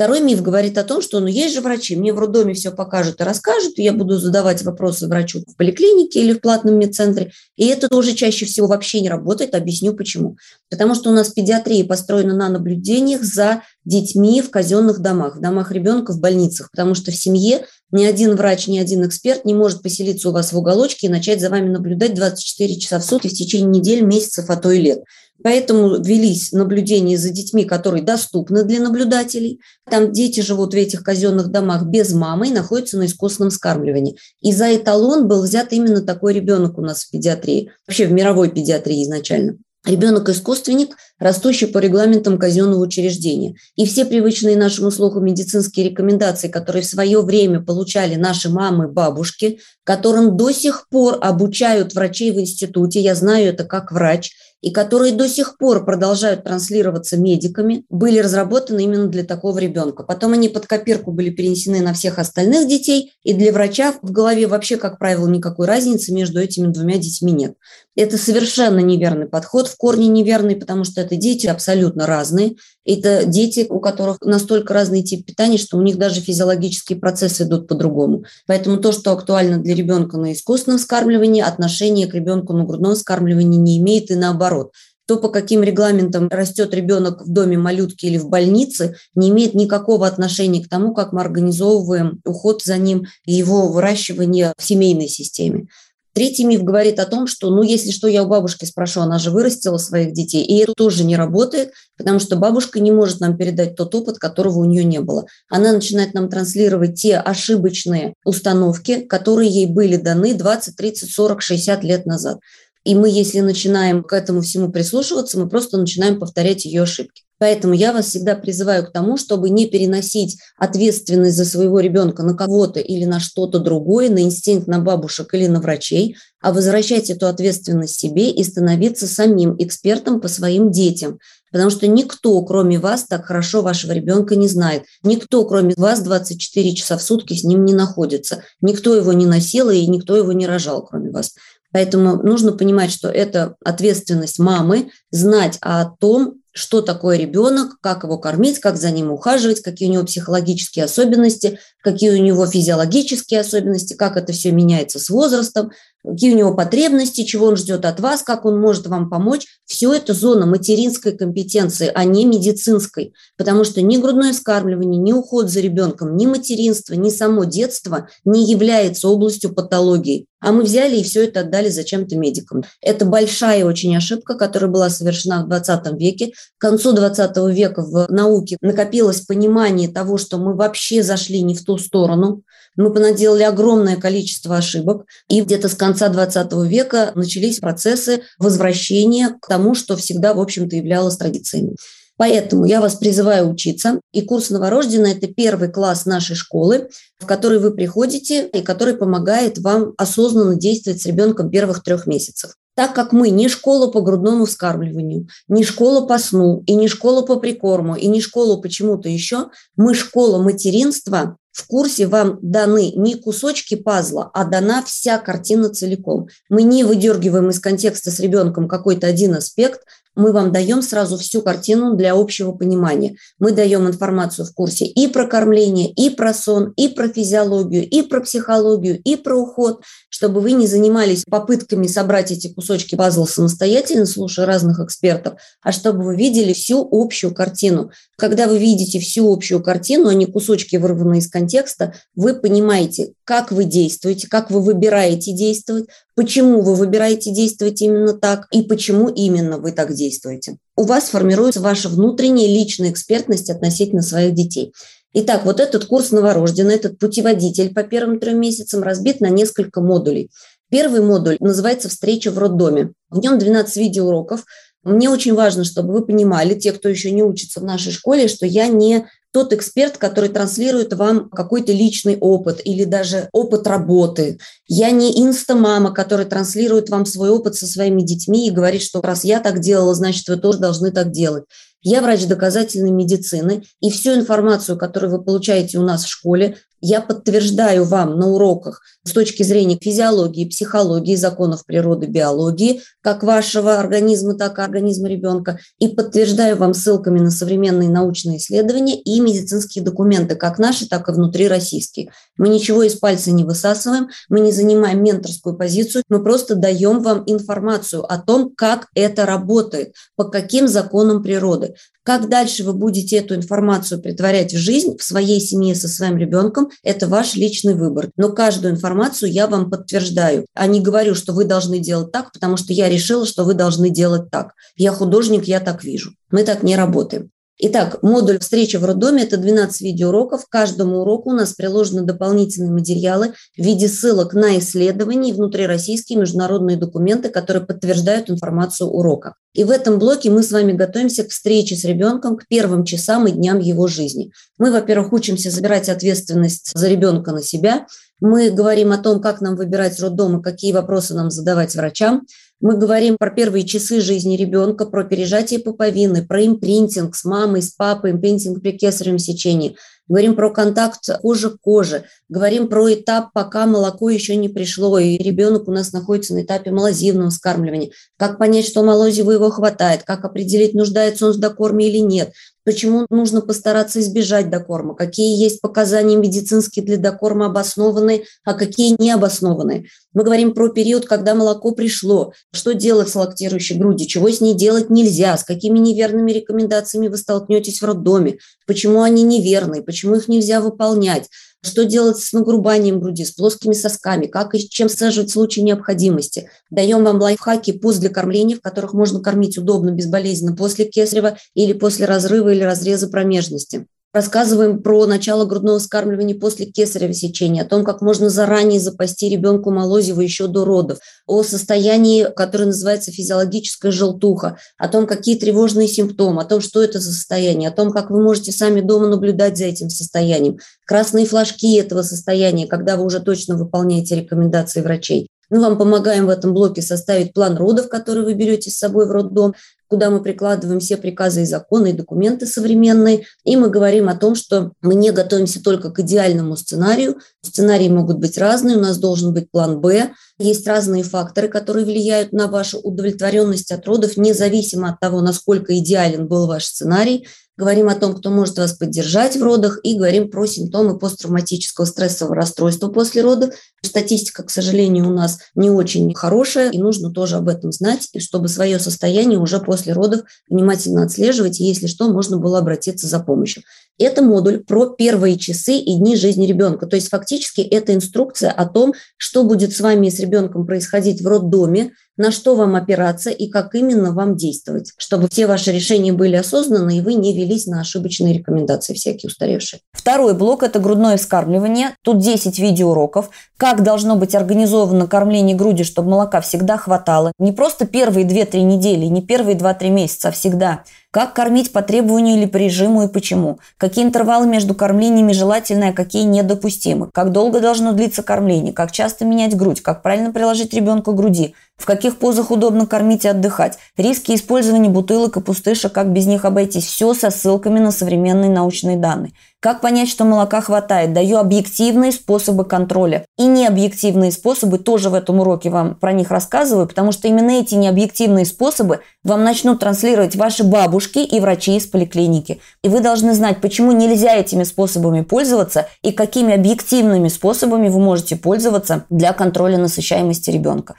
Второй 0.00 0.20
миф 0.20 0.40
говорит 0.40 0.78
о 0.78 0.82
том, 0.82 1.02
что 1.02 1.20
ну 1.20 1.26
есть 1.26 1.52
же 1.52 1.60
врачи, 1.60 1.94
мне 1.94 2.14
в 2.14 2.18
роддоме 2.18 2.54
все 2.54 2.70
покажут 2.70 3.20
и 3.20 3.22
расскажут, 3.22 3.78
и 3.78 3.82
я 3.82 3.92
буду 3.92 4.18
задавать 4.18 4.62
вопросы 4.62 5.06
врачу 5.06 5.42
в 5.46 5.56
поликлинике 5.58 6.22
или 6.22 6.32
в 6.32 6.40
платном 6.40 6.78
медцентре. 6.78 7.32
И 7.56 7.66
это 7.66 7.86
тоже 7.86 8.14
чаще 8.14 8.46
всего 8.46 8.66
вообще 8.66 9.02
не 9.02 9.10
работает. 9.10 9.54
Объясню 9.54 9.92
почему. 9.92 10.38
Потому 10.70 10.94
что 10.94 11.10
у 11.10 11.12
нас 11.12 11.28
педиатрия 11.28 11.84
построена 11.84 12.34
на 12.34 12.48
наблюдениях 12.48 13.22
за 13.22 13.62
детьми 13.84 14.42
в 14.42 14.50
казенных 14.50 15.00
домах, 15.00 15.36
в 15.36 15.40
домах 15.40 15.72
ребенка, 15.72 16.12
в 16.12 16.20
больницах. 16.20 16.70
Потому 16.70 16.94
что 16.94 17.10
в 17.10 17.16
семье 17.16 17.66
ни 17.92 18.04
один 18.04 18.36
врач, 18.36 18.68
ни 18.68 18.78
один 18.78 19.06
эксперт 19.06 19.44
не 19.44 19.54
может 19.54 19.82
поселиться 19.82 20.28
у 20.28 20.32
вас 20.32 20.52
в 20.52 20.58
уголочке 20.58 21.06
и 21.06 21.10
начать 21.10 21.40
за 21.40 21.50
вами 21.50 21.68
наблюдать 21.68 22.14
24 22.14 22.76
часа 22.78 22.98
в 22.98 23.04
сутки 23.04 23.28
в 23.28 23.32
течение 23.32 23.68
недель, 23.68 24.02
месяцев, 24.02 24.46
а 24.48 24.56
то 24.56 24.70
и 24.70 24.80
лет. 24.80 25.00
Поэтому 25.42 26.02
велись 26.02 26.52
наблюдения 26.52 27.16
за 27.16 27.30
детьми, 27.30 27.64
которые 27.64 28.02
доступны 28.02 28.62
для 28.64 28.80
наблюдателей. 28.80 29.60
Там 29.90 30.12
дети 30.12 30.40
живут 30.40 30.74
в 30.74 30.76
этих 30.76 31.02
казенных 31.02 31.48
домах 31.48 31.84
без 31.86 32.12
мамы 32.12 32.48
и 32.48 32.52
находятся 32.52 32.98
на 32.98 33.06
искусственном 33.06 33.50
скармливании. 33.50 34.16
И 34.42 34.52
за 34.52 34.76
эталон 34.76 35.28
был 35.28 35.42
взят 35.42 35.72
именно 35.72 36.02
такой 36.02 36.34
ребенок 36.34 36.78
у 36.78 36.82
нас 36.82 37.04
в 37.04 37.10
педиатрии, 37.10 37.70
вообще 37.86 38.06
в 38.06 38.12
мировой 38.12 38.50
педиатрии 38.50 39.02
изначально. 39.04 39.56
Ребенок-искусственник, 39.86 40.94
растущий 41.18 41.66
по 41.66 41.78
регламентам 41.78 42.38
казенного 42.38 42.82
учреждения. 42.82 43.54
И 43.76 43.86
все 43.86 44.04
привычные 44.04 44.56
нашему 44.56 44.90
слуху 44.90 45.20
медицинские 45.20 45.88
рекомендации, 45.88 46.48
которые 46.48 46.82
в 46.82 46.86
свое 46.86 47.22
время 47.22 47.62
получали 47.62 48.16
наши 48.16 48.50
мамы, 48.50 48.88
бабушки, 48.88 49.60
которым 49.84 50.36
до 50.36 50.52
сих 50.52 50.86
пор 50.90 51.18
обучают 51.22 51.94
врачей 51.94 52.30
в 52.30 52.38
институте, 52.38 53.00
я 53.00 53.14
знаю 53.14 53.46
это 53.46 53.64
как 53.64 53.90
врач– 53.90 54.32
и 54.60 54.70
которые 54.70 55.12
до 55.12 55.28
сих 55.28 55.56
пор 55.56 55.84
продолжают 55.84 56.44
транслироваться 56.44 57.16
медиками, 57.16 57.84
были 57.88 58.18
разработаны 58.18 58.84
именно 58.84 59.06
для 59.06 59.24
такого 59.24 59.58
ребенка. 59.58 60.02
Потом 60.02 60.32
они 60.32 60.48
под 60.48 60.66
копирку 60.66 61.12
были 61.12 61.30
перенесены 61.30 61.80
на 61.80 61.94
всех 61.94 62.18
остальных 62.18 62.68
детей, 62.68 63.14
и 63.22 63.32
для 63.32 63.52
врача 63.52 63.94
в 64.02 64.10
голове 64.10 64.46
вообще, 64.46 64.76
как 64.76 64.98
правило, 64.98 65.26
никакой 65.28 65.66
разницы 65.66 66.12
между 66.12 66.40
этими 66.40 66.66
двумя 66.66 66.98
детьми 66.98 67.32
нет. 67.32 67.54
Это 68.00 68.16
совершенно 68.16 68.78
неверный 68.78 69.26
подход, 69.26 69.68
в 69.68 69.76
корне 69.76 70.08
неверный, 70.08 70.56
потому 70.56 70.84
что 70.84 71.02
это 71.02 71.16
дети 71.16 71.46
абсолютно 71.46 72.06
разные. 72.06 72.56
Это 72.86 73.26
дети, 73.26 73.66
у 73.68 73.78
которых 73.78 74.22
настолько 74.22 74.72
разный 74.72 75.02
тип 75.02 75.26
питания, 75.26 75.58
что 75.58 75.76
у 75.76 75.82
них 75.82 75.98
даже 75.98 76.22
физиологические 76.22 76.98
процессы 76.98 77.42
идут 77.42 77.68
по-другому. 77.68 78.24
Поэтому 78.46 78.78
то, 78.78 78.92
что 78.92 79.12
актуально 79.12 79.58
для 79.58 79.74
ребенка 79.74 80.16
на 80.16 80.32
искусственном 80.32 80.78
скармливании, 80.78 81.42
отношение 81.42 82.06
к 82.06 82.14
ребенку 82.14 82.54
на 82.54 82.64
грудном 82.64 82.96
скармливании 82.96 83.58
не 83.58 83.76
имеет 83.76 84.10
и 84.10 84.14
наоборот 84.14 84.72
то, 85.06 85.16
по 85.16 85.28
каким 85.28 85.64
регламентам 85.64 86.28
растет 86.28 86.72
ребенок 86.72 87.22
в 87.26 87.32
доме 87.32 87.58
малютки 87.58 88.06
или 88.06 88.16
в 88.16 88.28
больнице, 88.28 88.94
не 89.16 89.30
имеет 89.30 89.54
никакого 89.54 90.06
отношения 90.06 90.62
к 90.62 90.68
тому, 90.68 90.94
как 90.94 91.12
мы 91.12 91.20
организовываем 91.20 92.20
уход 92.24 92.62
за 92.62 92.76
ним 92.76 93.06
и 93.26 93.32
его 93.32 93.66
выращивание 93.72 94.52
в 94.56 94.62
семейной 94.62 95.08
системе. 95.08 95.66
Третий 96.12 96.44
миф 96.44 96.64
говорит 96.64 96.98
о 96.98 97.06
том, 97.06 97.28
что, 97.28 97.50
ну, 97.50 97.62
если 97.62 97.92
что, 97.92 98.08
я 98.08 98.24
у 98.24 98.26
бабушки 98.26 98.64
спрошу, 98.64 99.00
она 99.00 99.18
же 99.18 99.30
вырастила 99.30 99.78
своих 99.78 100.12
детей. 100.12 100.44
И 100.44 100.58
это 100.58 100.72
тоже 100.76 101.04
не 101.04 101.16
работает, 101.16 101.72
потому 101.96 102.18
что 102.18 102.36
бабушка 102.36 102.80
не 102.80 102.90
может 102.90 103.20
нам 103.20 103.36
передать 103.36 103.76
тот 103.76 103.94
опыт, 103.94 104.18
которого 104.18 104.58
у 104.58 104.64
нее 104.64 104.82
не 104.82 105.00
было. 105.00 105.26
Она 105.48 105.72
начинает 105.72 106.12
нам 106.12 106.28
транслировать 106.28 107.00
те 107.00 107.16
ошибочные 107.16 108.14
установки, 108.24 109.02
которые 109.02 109.50
ей 109.50 109.66
были 109.66 109.96
даны 109.96 110.34
20, 110.34 110.74
30, 110.76 111.10
40, 111.10 111.42
60 111.42 111.84
лет 111.84 112.06
назад. 112.06 112.38
И 112.84 112.94
мы, 112.94 113.08
если 113.08 113.40
начинаем 113.40 114.02
к 114.02 114.12
этому 114.12 114.40
всему 114.40 114.72
прислушиваться, 114.72 115.38
мы 115.38 115.48
просто 115.48 115.78
начинаем 115.78 116.18
повторять 116.18 116.64
ее 116.64 116.82
ошибки. 116.82 117.22
Поэтому 117.40 117.72
я 117.72 117.94
вас 117.94 118.08
всегда 118.08 118.34
призываю 118.34 118.86
к 118.86 118.92
тому, 118.92 119.16
чтобы 119.16 119.48
не 119.48 119.66
переносить 119.66 120.38
ответственность 120.58 121.38
за 121.38 121.46
своего 121.46 121.80
ребенка 121.80 122.22
на 122.22 122.34
кого-то 122.34 122.80
или 122.80 123.06
на 123.06 123.18
что-то 123.18 123.60
другое, 123.60 124.10
на 124.10 124.20
инстинкт, 124.20 124.66
на 124.68 124.78
бабушек 124.78 125.32
или 125.32 125.46
на 125.46 125.62
врачей, 125.62 126.16
а 126.42 126.52
возвращать 126.52 127.08
эту 127.08 127.26
ответственность 127.26 127.98
себе 127.98 128.30
и 128.30 128.44
становиться 128.44 129.06
самим 129.06 129.56
экспертом 129.58 130.20
по 130.20 130.28
своим 130.28 130.70
детям. 130.70 131.18
Потому 131.50 131.70
что 131.70 131.86
никто, 131.86 132.42
кроме 132.44 132.78
вас, 132.78 133.06
так 133.06 133.24
хорошо 133.24 133.62
вашего 133.62 133.92
ребенка 133.92 134.36
не 134.36 134.46
знает. 134.46 134.82
Никто, 135.02 135.46
кроме 135.46 135.72
вас, 135.78 136.00
24 136.00 136.74
часа 136.74 136.98
в 136.98 137.02
сутки 137.02 137.32
с 137.32 137.42
ним 137.42 137.64
не 137.64 137.72
находится. 137.72 138.44
Никто 138.60 138.94
его 138.94 139.14
не 139.14 139.24
носил 139.24 139.70
и 139.70 139.86
никто 139.86 140.14
его 140.14 140.32
не 140.32 140.46
рожал, 140.46 140.84
кроме 140.84 141.10
вас. 141.10 141.32
Поэтому 141.72 142.16
нужно 142.16 142.52
понимать, 142.52 142.90
что 142.90 143.08
это 143.08 143.56
ответственность 143.64 144.38
мамы, 144.38 144.90
знать 145.10 145.56
о 145.62 145.86
том, 145.86 146.39
что 146.52 146.82
такое 146.82 147.16
ребенок, 147.16 147.80
как 147.80 148.04
его 148.04 148.18
кормить, 148.18 148.58
как 148.58 148.76
за 148.76 148.90
ним 148.90 149.10
ухаживать, 149.12 149.60
какие 149.60 149.88
у 149.88 149.92
него 149.92 150.04
психологические 150.04 150.86
особенности, 150.86 151.60
какие 151.82 152.10
у 152.10 152.22
него 152.22 152.46
физиологические 152.46 153.40
особенности, 153.40 153.94
как 153.94 154.16
это 154.16 154.32
все 154.32 154.50
меняется 154.50 154.98
с 154.98 155.10
возрастом, 155.10 155.70
какие 156.06 156.34
у 156.34 156.36
него 156.36 156.54
потребности, 156.54 157.24
чего 157.24 157.46
он 157.46 157.56
ждет 157.56 157.84
от 157.84 158.00
вас, 158.00 158.22
как 158.22 158.44
он 158.44 158.60
может 158.60 158.86
вам 158.86 159.10
помочь. 159.10 159.46
Все 159.64 159.92
это 159.92 160.14
зона 160.14 160.46
материнской 160.46 161.16
компетенции, 161.16 161.90
а 161.94 162.04
не 162.04 162.24
медицинской, 162.24 163.12
потому 163.36 163.64
что 163.64 163.82
ни 163.82 163.96
грудное 163.96 164.32
скармливание, 164.32 165.00
ни 165.00 165.12
уход 165.12 165.50
за 165.50 165.60
ребенком, 165.60 166.16
ни 166.16 166.26
материнство, 166.26 166.94
ни 166.94 167.10
само 167.10 167.44
детство 167.44 168.08
не 168.24 168.50
является 168.50 169.08
областью 169.08 169.54
патологии. 169.54 170.26
А 170.40 170.52
мы 170.52 170.62
взяли 170.62 170.96
и 170.96 171.02
все 171.02 171.24
это 171.24 171.40
отдали 171.40 171.68
зачем-то 171.68 172.16
медикам. 172.16 172.62
Это 172.80 173.04
большая 173.04 173.66
очень 173.66 173.94
ошибка, 173.94 174.34
которая 174.34 174.70
была 174.70 174.88
совершена 174.88 175.44
в 175.44 175.48
20 175.48 176.00
веке. 176.00 176.32
К 176.56 176.60
концу 176.60 176.92
20 176.92 177.36
века 177.54 177.82
в 177.82 178.06
науке 178.10 178.56
накопилось 178.62 179.20
понимание 179.20 179.88
того, 179.88 180.16
что 180.16 180.38
мы 180.38 180.54
вообще 180.54 181.02
зашли 181.02 181.42
не 181.42 181.54
в 181.54 181.64
ту 181.64 181.76
сторону, 181.76 182.42
мы 182.76 182.92
понаделали 182.92 183.42
огромное 183.42 183.96
количество 183.96 184.56
ошибок, 184.56 185.04
и 185.28 185.40
где-то 185.40 185.68
с 185.68 185.74
конца 185.74 186.08
20 186.08 186.52
века 186.66 187.12
начались 187.14 187.58
процессы 187.58 188.22
возвращения 188.38 189.36
к 189.40 189.46
тому, 189.46 189.74
что 189.74 189.96
всегда, 189.96 190.34
в 190.34 190.40
общем-то, 190.40 190.76
являлось 190.76 191.16
традициями. 191.16 191.76
Поэтому 192.20 192.66
я 192.66 192.82
вас 192.82 192.96
призываю 192.96 193.48
учиться. 193.48 193.98
И 194.12 194.20
курс 194.20 194.50
новорожденный– 194.50 195.12
это 195.14 195.26
первый 195.26 195.70
класс 195.70 196.04
нашей 196.04 196.36
школы, 196.36 196.90
в 197.18 197.24
который 197.24 197.58
вы 197.58 197.70
приходите 197.70 198.46
и 198.46 198.60
который 198.60 198.92
помогает 198.92 199.56
вам 199.56 199.94
осознанно 199.96 200.54
действовать 200.54 201.00
с 201.00 201.06
ребенком 201.06 201.48
первых 201.48 201.82
трех 201.82 202.06
месяцев. 202.06 202.56
Так 202.76 202.94
как 202.94 203.12
мы 203.12 203.30
не 203.30 203.48
школа 203.48 203.90
по 203.90 204.02
грудному 204.02 204.44
вскармливанию, 204.44 205.28
не 205.48 205.64
школа 205.64 206.06
по 206.06 206.18
сну, 206.18 206.62
и 206.66 206.74
не 206.74 206.88
школа 206.88 207.22
по 207.22 207.36
прикорму, 207.36 207.94
и 207.96 208.06
не 208.06 208.20
школа 208.20 208.60
почему-то 208.60 209.08
еще, 209.08 209.48
мы 209.76 209.94
школа 209.94 210.42
материнства, 210.42 211.38
в 211.52 211.66
курсе 211.66 212.06
вам 212.06 212.38
даны 212.42 212.92
не 212.96 213.16
кусочки 213.16 213.74
пазла, 213.74 214.30
а 214.34 214.44
дана 214.44 214.82
вся 214.82 215.18
картина 215.18 215.70
целиком. 215.70 216.28
Мы 216.48 216.62
не 216.62 216.84
выдергиваем 216.84 217.50
из 217.50 217.58
контекста 217.58 218.10
с 218.10 218.20
ребенком 218.20 218.68
какой-то 218.68 219.06
один 219.06 219.34
аспект, 219.34 219.82
мы 220.16 220.32
вам 220.32 220.52
даем 220.52 220.82
сразу 220.82 221.16
всю 221.16 221.42
картину 221.42 221.94
для 221.94 222.14
общего 222.14 222.52
понимания. 222.52 223.16
Мы 223.38 223.52
даем 223.52 223.86
информацию 223.86 224.44
в 224.44 224.52
курсе 224.52 224.86
и 224.86 225.06
про 225.06 225.26
кормление, 225.26 225.90
и 225.90 226.10
про 226.10 226.34
сон, 226.34 226.72
и 226.76 226.88
про 226.88 227.08
физиологию, 227.08 227.88
и 227.88 228.02
про 228.02 228.20
психологию, 228.20 229.00
и 229.02 229.16
про 229.16 229.36
уход, 229.36 229.82
чтобы 230.08 230.40
вы 230.40 230.52
не 230.52 230.66
занимались 230.66 231.24
попытками 231.24 231.86
собрать 231.86 232.32
эти 232.32 232.52
кусочки 232.52 232.96
пазла 232.96 233.24
самостоятельно, 233.24 234.06
слушая 234.06 234.46
разных 234.46 234.80
экспертов, 234.80 235.34
а 235.62 235.72
чтобы 235.72 236.04
вы 236.04 236.16
видели 236.16 236.52
всю 236.52 236.86
общую 236.90 237.34
картину. 237.34 237.90
Когда 238.16 238.46
вы 238.46 238.58
видите 238.58 238.98
всю 238.98 239.32
общую 239.32 239.62
картину, 239.62 240.08
а 240.08 240.14
не 240.14 240.26
кусочки, 240.26 240.76
вырванные 240.76 241.20
из 241.20 241.30
контекста, 241.30 241.94
вы 242.14 242.34
понимаете, 242.34 243.12
как 243.24 243.52
вы 243.52 243.64
действуете, 243.64 244.28
как 244.28 244.50
вы 244.50 244.60
выбираете 244.60 245.32
действовать, 245.32 245.86
почему 246.20 246.60
вы 246.60 246.74
выбираете 246.74 247.32
действовать 247.32 247.80
именно 247.80 248.12
так 248.12 248.46
и 248.52 248.60
почему 248.60 249.08
именно 249.08 249.56
вы 249.56 249.72
так 249.72 249.94
действуете. 249.94 250.58
У 250.76 250.82
вас 250.82 251.08
формируется 251.08 251.62
ваша 251.62 251.88
внутренняя 251.88 252.46
личная 252.46 252.90
экспертность 252.90 253.48
относительно 253.48 254.02
своих 254.02 254.34
детей. 254.34 254.74
Итак, 255.14 255.46
вот 255.46 255.60
этот 255.60 255.86
курс 255.86 256.10
новорожденный, 256.10 256.74
этот 256.74 256.98
путеводитель 256.98 257.72
по 257.72 257.84
первым 257.84 258.20
трем 258.20 258.38
месяцам 258.38 258.82
разбит 258.82 259.22
на 259.22 259.30
несколько 259.30 259.80
модулей. 259.80 260.30
Первый 260.70 261.00
модуль 261.00 261.38
называется 261.40 261.88
«Встреча 261.88 262.30
в 262.30 262.36
роддоме». 262.36 262.92
В 263.08 263.18
нем 263.20 263.38
12 263.38 263.78
видеоуроков. 263.78 264.44
Мне 264.82 265.08
очень 265.08 265.32
важно, 265.32 265.64
чтобы 265.64 265.94
вы 265.94 266.04
понимали, 266.04 266.52
те, 266.52 266.72
кто 266.72 266.90
еще 266.90 267.12
не 267.12 267.22
учится 267.22 267.60
в 267.60 267.64
нашей 267.64 267.92
школе, 267.92 268.28
что 268.28 268.44
я 268.44 268.68
не 268.68 269.06
тот 269.32 269.52
эксперт, 269.52 269.96
который 269.96 270.28
транслирует 270.30 270.92
вам 270.92 271.30
какой-то 271.30 271.72
личный 271.72 272.16
опыт 272.18 272.60
или 272.64 272.84
даже 272.84 273.28
опыт 273.32 273.66
работы. 273.66 274.38
Я 274.66 274.90
не 274.90 275.22
инста-мама, 275.22 275.92
которая 275.92 276.26
транслирует 276.26 276.90
вам 276.90 277.06
свой 277.06 277.30
опыт 277.30 277.54
со 277.54 277.66
своими 277.66 278.02
детьми 278.02 278.48
и 278.48 278.50
говорит, 278.50 278.82
что 278.82 279.00
раз 279.00 279.24
я 279.24 279.40
так 279.40 279.60
делала, 279.60 279.94
значит, 279.94 280.26
вы 280.28 280.36
тоже 280.36 280.58
должны 280.58 280.90
так 280.90 281.12
делать. 281.12 281.44
Я 281.82 282.02
врач 282.02 282.26
доказательной 282.26 282.90
медицины, 282.90 283.64
и 283.80 283.90
всю 283.90 284.14
информацию, 284.14 284.76
которую 284.76 285.12
вы 285.12 285.24
получаете 285.24 285.78
у 285.78 285.82
нас 285.82 286.04
в 286.04 286.08
школе, 286.08 286.56
Я 286.80 287.00
подтверждаю 287.02 287.84
вам 287.84 288.18
на 288.18 288.28
уроках 288.28 288.82
с 289.04 289.12
точки 289.12 289.42
зрения 289.42 289.78
физиологии, 289.80 290.48
психологии, 290.48 291.14
законов 291.14 291.66
природы, 291.66 292.06
биологии, 292.06 292.80
как 293.02 293.22
вашего 293.22 293.78
организма, 293.78 294.34
так 294.34 294.58
и 294.58 294.62
организма 294.62 295.08
ребенка, 295.08 295.58
и 295.78 295.88
подтверждаю 295.88 296.56
вам 296.56 296.72
ссылками 296.72 297.18
на 297.18 297.30
современные 297.30 297.90
научные 297.90 298.38
исследования 298.38 298.98
и 298.98 299.20
медицинские 299.20 299.84
документы, 299.84 300.36
как 300.36 300.58
наши, 300.58 300.88
так 300.88 301.08
и 301.08 301.12
внутрироссийские. 301.12 302.12
Мы 302.38 302.48
ничего 302.48 302.82
из 302.82 302.94
пальца 302.94 303.30
не 303.30 303.44
высасываем, 303.44 304.08
мы 304.28 304.40
не 304.40 304.52
занимаем 304.52 305.02
менторскую 305.02 305.56
позицию, 305.56 306.02
мы 306.08 306.22
просто 306.22 306.54
даем 306.54 307.02
вам 307.02 307.24
информацию 307.26 308.10
о 308.10 308.18
том, 308.18 308.54
как 308.56 308.88
это 308.94 309.26
работает, 309.26 309.94
по 310.16 310.24
каким 310.24 310.66
законам 310.66 311.22
природы. 311.22 311.74
Как 312.02 312.28
дальше 312.28 312.64
вы 312.64 312.72
будете 312.72 313.16
эту 313.16 313.34
информацию 313.34 314.00
притворять 314.00 314.54
в 314.54 314.56
жизнь 314.56 314.96
в 314.96 315.02
своей 315.04 315.40
семье 315.40 315.74
со 315.74 315.86
своим 315.86 316.16
ребенком, 316.16 316.69
это 316.82 317.08
ваш 317.08 317.34
личный 317.34 317.74
выбор. 317.74 318.10
Но 318.16 318.30
каждую 318.30 318.74
информацию 318.74 319.32
я 319.32 319.46
вам 319.46 319.70
подтверждаю, 319.70 320.46
а 320.54 320.66
не 320.66 320.80
говорю, 320.80 321.14
что 321.14 321.32
вы 321.32 321.44
должны 321.44 321.78
делать 321.78 322.12
так, 322.12 322.32
потому 322.32 322.56
что 322.56 322.72
я 322.72 322.88
решила, 322.88 323.26
что 323.26 323.44
вы 323.44 323.54
должны 323.54 323.90
делать 323.90 324.30
так. 324.30 324.54
Я 324.76 324.92
художник, 324.92 325.44
я 325.44 325.60
так 325.60 325.84
вижу. 325.84 326.12
Мы 326.30 326.44
так 326.44 326.62
не 326.62 326.76
работаем. 326.76 327.30
Итак, 327.62 328.02
модуль 328.02 328.38
«Встреча 328.38 328.78
в 328.78 328.86
роддоме»– 328.86 329.22
это 329.24 329.36
12 329.36 329.82
видеоуроков. 329.82 330.46
К 330.46 330.48
каждому 330.48 331.00
уроку 331.00 331.28
у 331.28 331.34
нас 331.34 331.52
приложены 331.52 332.00
дополнительные 332.00 332.72
материалы 332.72 333.34
в 333.54 333.62
виде 333.62 333.86
ссылок 333.86 334.32
на 334.32 334.58
исследования 334.58 335.28
и 335.28 335.32
внутрироссийские 335.34 336.18
международные 336.18 336.78
документы, 336.78 337.28
которые 337.28 337.66
подтверждают 337.66 338.30
информацию 338.30 338.88
урока. 338.88 339.34
И 339.52 339.64
в 339.64 339.70
этом 339.70 339.98
блоке 339.98 340.30
мы 340.30 340.42
с 340.42 340.50
вами 340.50 340.72
готовимся 340.72 341.22
к 341.24 341.28
встрече 341.28 341.76
с 341.76 341.84
ребенком, 341.84 342.38
к 342.38 342.46
первым 342.48 342.84
часам 342.84 343.26
и 343.26 343.32
дням 343.32 343.58
его 343.58 343.88
жизни. 343.88 344.32
Мы, 344.56 344.72
во-первых, 344.72 345.12
учимся 345.12 345.50
забирать 345.50 345.90
ответственность 345.90 346.70
за 346.74 346.88
ребенка 346.88 347.32
на 347.32 347.42
себя. 347.42 347.86
Мы 348.20 348.50
говорим 348.50 348.92
о 348.92 348.98
том, 348.98 349.20
как 349.20 349.42
нам 349.42 349.56
выбирать 349.56 350.00
роддом 350.00 350.40
и 350.40 350.42
какие 350.42 350.72
вопросы 350.72 351.12
нам 351.12 351.30
задавать 351.30 351.74
врачам. 351.74 352.22
Мы 352.60 352.76
говорим 352.76 353.16
про 353.18 353.30
первые 353.30 353.64
часы 353.64 354.02
жизни 354.02 354.36
ребенка, 354.36 354.84
про 354.84 355.04
пережатие 355.04 355.60
пуповины, 355.60 356.26
про 356.26 356.44
импринтинг 356.44 357.16
с 357.16 357.24
мамой, 357.24 357.62
с 357.62 357.70
папой, 357.70 358.10
импринтинг 358.10 358.60
при 358.60 358.72
кесаревом 358.72 359.18
сечении. 359.18 359.76
Говорим 360.08 360.34
про 360.34 360.50
контакт 360.50 361.08
кожи 361.22 361.50
к 361.50 361.60
коже. 361.60 362.04
Говорим 362.28 362.68
про 362.68 362.92
этап, 362.92 363.32
пока 363.32 363.64
молоко 363.64 364.10
еще 364.10 364.36
не 364.36 364.50
пришло, 364.50 364.98
и 364.98 365.16
ребенок 365.16 365.68
у 365.68 365.70
нас 365.70 365.92
находится 365.92 366.34
на 366.34 366.42
этапе 366.42 366.70
малозивного 366.70 367.30
вскармливания. 367.30 367.92
Как 368.18 368.36
понять, 368.36 368.66
что 368.66 368.82
молозива 368.82 369.30
его 369.30 369.48
хватает, 369.50 370.02
как 370.02 370.24
определить, 370.26 370.74
нуждается 370.74 371.26
он 371.26 371.32
в 371.32 371.38
докорме 371.38 371.88
или 371.88 371.98
нет 371.98 372.32
почему 372.70 373.04
нужно 373.10 373.40
постараться 373.40 373.98
избежать 373.98 374.48
докорма, 374.48 374.94
какие 374.94 375.42
есть 375.42 375.60
показания 375.60 376.14
медицинские 376.14 376.84
для 376.84 376.98
докорма 376.98 377.46
обоснованные, 377.46 378.26
а 378.44 378.54
какие 378.54 378.94
не 378.96 379.10
обоснованные. 379.10 379.86
Мы 380.12 380.22
говорим 380.22 380.54
про 380.54 380.68
период, 380.68 381.04
когда 381.04 381.34
молоко 381.34 381.72
пришло, 381.72 382.32
что 382.52 382.72
делать 382.72 383.08
с 383.08 383.16
лактирующей 383.16 383.76
грудью, 383.76 384.06
чего 384.06 384.30
с 384.30 384.40
ней 384.40 384.54
делать 384.54 384.88
нельзя, 384.88 385.36
с 385.36 385.42
какими 385.42 385.80
неверными 385.80 386.30
рекомендациями 386.30 387.08
вы 387.08 387.16
столкнетесь 387.16 387.82
в 387.82 387.84
роддоме, 387.84 388.38
почему 388.68 389.02
они 389.02 389.24
неверные, 389.24 389.82
почему 389.82 390.14
их 390.14 390.28
нельзя 390.28 390.60
выполнять, 390.60 391.28
что 391.62 391.84
делать 391.84 392.18
с 392.18 392.32
нагрубанием 392.32 393.00
груди, 393.00 393.24
с 393.24 393.32
плоскими 393.32 393.72
сосками, 393.72 394.26
как 394.26 394.54
и 394.54 394.68
чем 394.68 394.88
саживать 394.88 395.30
в 395.30 395.32
случае 395.32 395.64
необходимости. 395.64 396.50
Даем 396.70 397.04
вам 397.04 397.20
лайфхаки 397.20 397.72
пуст 397.72 398.00
для 398.00 398.10
кормления, 398.10 398.56
в 398.56 398.62
которых 398.62 398.94
можно 398.94 399.20
кормить 399.20 399.58
удобно, 399.58 399.90
безболезненно 399.90 400.56
после 400.56 400.86
кесарева 400.86 401.36
или 401.54 401.72
после 401.72 402.06
разрыва 402.06 402.50
или 402.50 402.62
разреза 402.62 403.08
промежности. 403.08 403.86
Рассказываем 404.12 404.82
про 404.82 405.06
начало 405.06 405.44
грудного 405.44 405.78
вскармливания 405.78 406.34
после 406.34 406.66
кесарево 406.66 407.14
сечения, 407.14 407.62
о 407.62 407.64
том, 407.64 407.84
как 407.84 408.00
можно 408.00 408.28
заранее 408.28 408.80
запасти 408.80 409.28
ребенку 409.28 409.70
молозиво 409.70 410.20
еще 410.20 410.48
до 410.48 410.64
родов, 410.64 410.98
о 411.28 411.44
состоянии, 411.44 412.26
которое 412.34 412.66
называется 412.66 413.12
физиологическая 413.12 413.92
желтуха, 413.92 414.58
о 414.78 414.88
том, 414.88 415.06
какие 415.06 415.38
тревожные 415.38 415.86
симптомы, 415.86 416.42
о 416.42 416.44
том, 416.44 416.60
что 416.60 416.82
это 416.82 416.98
за 416.98 417.12
состояние, 417.12 417.68
о 417.68 417.72
том, 417.72 417.92
как 417.92 418.10
вы 418.10 418.20
можете 418.20 418.50
сами 418.50 418.80
дома 418.80 419.06
наблюдать 419.06 419.56
за 419.56 419.66
этим 419.66 419.90
состоянием, 419.90 420.58
красные 420.86 421.24
флажки 421.24 421.76
этого 421.76 422.02
состояния, 422.02 422.66
когда 422.66 422.96
вы 422.96 423.04
уже 423.04 423.20
точно 423.20 423.56
выполняете 423.56 424.16
рекомендации 424.16 424.80
врачей. 424.80 425.28
Мы 425.50 425.60
вам 425.60 425.78
помогаем 425.78 426.26
в 426.26 426.30
этом 426.30 426.52
блоке 426.52 426.82
составить 426.82 427.32
план 427.32 427.56
родов, 427.56 427.88
который 427.88 428.24
вы 428.24 428.34
берете 428.34 428.70
с 428.70 428.78
собой 428.78 429.06
в 429.06 429.10
роддом, 429.10 429.54
куда 429.90 430.08
мы 430.08 430.22
прикладываем 430.22 430.78
все 430.78 430.96
приказы 430.96 431.42
и 431.42 431.46
законы, 431.46 431.88
и 431.90 431.92
документы 431.92 432.46
современные. 432.46 433.26
И 433.44 433.56
мы 433.56 433.68
говорим 433.68 434.08
о 434.08 434.14
том, 434.14 434.36
что 434.36 434.72
мы 434.80 434.94
не 434.94 435.10
готовимся 435.10 435.60
только 435.62 435.90
к 435.90 435.98
идеальному 435.98 436.56
сценарию. 436.56 437.18
Сценарии 437.42 437.88
могут 437.88 438.18
быть 438.18 438.38
разные, 438.38 438.76
у 438.76 438.80
нас 438.80 438.98
должен 438.98 439.34
быть 439.34 439.50
план 439.50 439.80
«Б». 439.80 440.12
Есть 440.38 440.66
разные 440.66 441.02
факторы, 441.02 441.48
которые 441.48 441.84
влияют 441.84 442.32
на 442.32 442.46
вашу 442.46 442.78
удовлетворенность 442.78 443.72
от 443.72 443.84
родов, 443.86 444.16
независимо 444.16 444.90
от 444.90 445.00
того, 445.00 445.20
насколько 445.20 445.76
идеален 445.76 446.28
был 446.28 446.46
ваш 446.46 446.66
сценарий 446.66 447.26
говорим 447.60 447.88
о 447.88 447.94
том, 447.94 448.14
кто 448.14 448.30
может 448.30 448.56
вас 448.56 448.72
поддержать 448.72 449.36
в 449.36 449.42
родах, 449.42 449.80
и 449.84 449.94
говорим 449.94 450.30
про 450.30 450.46
симптомы 450.46 450.98
посттравматического 450.98 451.84
стрессового 451.84 452.34
расстройства 452.34 452.88
после 452.88 453.20
родов. 453.20 453.54
Статистика, 453.84 454.42
к 454.42 454.50
сожалению, 454.50 455.08
у 455.08 455.12
нас 455.12 455.38
не 455.54 455.70
очень 455.70 456.12
хорошая, 456.14 456.70
и 456.70 456.78
нужно 456.78 457.10
тоже 457.10 457.36
об 457.36 457.48
этом 457.48 457.70
знать, 457.70 458.08
и 458.14 458.20
чтобы 458.20 458.48
свое 458.48 458.78
состояние 458.78 459.38
уже 459.38 459.58
после 459.58 459.92
родов 459.92 460.22
внимательно 460.48 461.02
отслеживать, 461.04 461.60
и 461.60 461.64
если 461.64 461.86
что, 461.86 462.10
можно 462.10 462.38
было 462.38 462.58
обратиться 462.58 463.06
за 463.06 463.20
помощью. 463.20 463.62
Это 463.98 464.22
модуль 464.22 464.64
про 464.64 464.86
первые 464.88 465.38
часы 465.38 465.74
и 465.74 465.94
дни 465.96 466.16
жизни 466.16 466.46
ребенка. 466.46 466.86
То 466.86 466.96
есть 466.96 467.10
фактически 467.10 467.60
это 467.60 467.94
инструкция 467.94 468.50
о 468.50 468.64
том, 468.66 468.94
что 469.18 469.44
будет 469.44 469.76
с 469.76 469.80
вами 469.80 470.06
и 470.06 470.10
с 470.10 470.18
ребенком 470.18 470.64
происходить 470.64 471.20
в 471.20 471.26
роддоме, 471.26 471.92
на 472.20 472.32
что 472.32 472.54
вам 472.54 472.76
опираться 472.76 473.30
и 473.30 473.48
как 473.48 473.74
именно 473.74 474.12
вам 474.12 474.36
действовать, 474.36 474.92
чтобы 474.98 475.28
все 475.30 475.46
ваши 475.46 475.72
решения 475.72 476.12
были 476.12 476.36
осознанны 476.36 476.98
и 476.98 477.00
вы 477.00 477.14
не 477.14 477.34
велись 477.34 477.66
на 477.66 477.80
ошибочные 477.80 478.34
рекомендации 478.34 478.92
всякие 478.92 479.28
устаревшие. 479.28 479.80
Второй 479.92 480.34
блок– 480.34 480.62
это 480.64 480.80
грудное 480.80 481.16
вскармливание. 481.16 481.96
Тут 482.02 482.18
10 482.18 482.58
видеоуроков. 482.58 483.30
Как 483.56 483.82
должно 483.82 484.16
быть 484.16 484.34
организовано 484.34 485.06
кормление 485.06 485.56
грудью, 485.56 485.86
чтобы 485.86 486.10
молока 486.10 486.42
всегда 486.42 486.76
хватало. 486.76 487.32
Не 487.38 487.52
просто 487.52 487.86
первые 487.86 488.26
2-3 488.26 488.60
недели, 488.64 489.06
не 489.06 489.22
первые 489.22 489.56
2-3 489.56 489.88
месяца, 489.88 490.28
а 490.28 490.32
всегда– 490.32 490.84
как 491.12 491.34
кормить 491.34 491.72
по 491.72 491.82
требованию 491.82 492.36
или 492.36 492.46
по 492.46 492.56
режиму 492.56 493.02
и 493.02 493.08
почему? 493.08 493.58
Какие 493.78 494.04
интервалы 494.04 494.46
между 494.46 494.74
кормлениями 494.74 495.32
желательны, 495.32 495.88
а 495.88 495.92
какие 495.92 496.22
недопустимы? 496.22 497.08
Как 497.12 497.32
долго 497.32 497.60
должно 497.60 497.90
длиться 497.92 498.22
кормление? 498.22 498.72
Как 498.72 498.92
часто 498.92 499.24
менять 499.24 499.56
грудь? 499.56 499.80
Как 499.82 500.02
правильно 500.02 500.30
приложить 500.30 500.72
ребенка 500.72 501.10
к 501.10 501.16
груди? 501.16 501.56
В 501.76 501.84
каких 501.84 502.18
позах 502.18 502.52
удобно 502.52 502.86
кормить 502.86 503.24
и 503.24 503.28
отдыхать? 503.28 503.78
Риски 503.96 504.36
использования 504.36 504.88
бутылок 504.88 505.36
и 505.36 505.40
пустышек, 505.40 505.92
как 505.92 506.12
без 506.12 506.26
них 506.26 506.44
обойтись? 506.44 506.86
Все 506.86 507.12
со 507.12 507.30
ссылками 507.30 507.80
на 507.80 507.90
современные 507.90 508.50
научные 508.50 508.96
данные. 508.96 509.32
Как 509.62 509.82
понять, 509.82 510.08
что 510.08 510.24
молока 510.24 510.62
хватает? 510.62 511.12
Даю 511.12 511.36
объективные 511.36 512.12
способы 512.12 512.64
контроля. 512.64 513.26
И 513.36 513.44
необъективные 513.44 514.32
способы 514.32 514.78
тоже 514.78 515.10
в 515.10 515.14
этом 515.14 515.40
уроке 515.40 515.68
вам 515.68 515.96
про 515.96 516.14
них 516.14 516.30
рассказываю, 516.30 516.88
потому 516.88 517.12
что 517.12 517.28
именно 517.28 517.50
эти 517.50 517.74
необъективные 517.74 518.46
способы 518.46 519.00
вам 519.22 519.44
начнут 519.44 519.78
транслировать 519.78 520.34
ваши 520.34 520.64
бабушки 520.64 521.18
и 521.18 521.40
врачи 521.40 521.76
из 521.76 521.86
поликлиники. 521.86 522.62
И 522.82 522.88
вы 522.88 523.00
должны 523.00 523.34
знать, 523.34 523.60
почему 523.60 523.92
нельзя 523.92 524.34
этими 524.34 524.64
способами 524.64 525.20
пользоваться 525.20 525.88
и 526.00 526.12
какими 526.12 526.54
объективными 526.54 527.28
способами 527.28 527.90
вы 527.90 528.00
можете 528.00 528.36
пользоваться 528.36 529.04
для 529.10 529.34
контроля 529.34 529.76
насыщаемости 529.76 530.48
ребенка. 530.48 530.94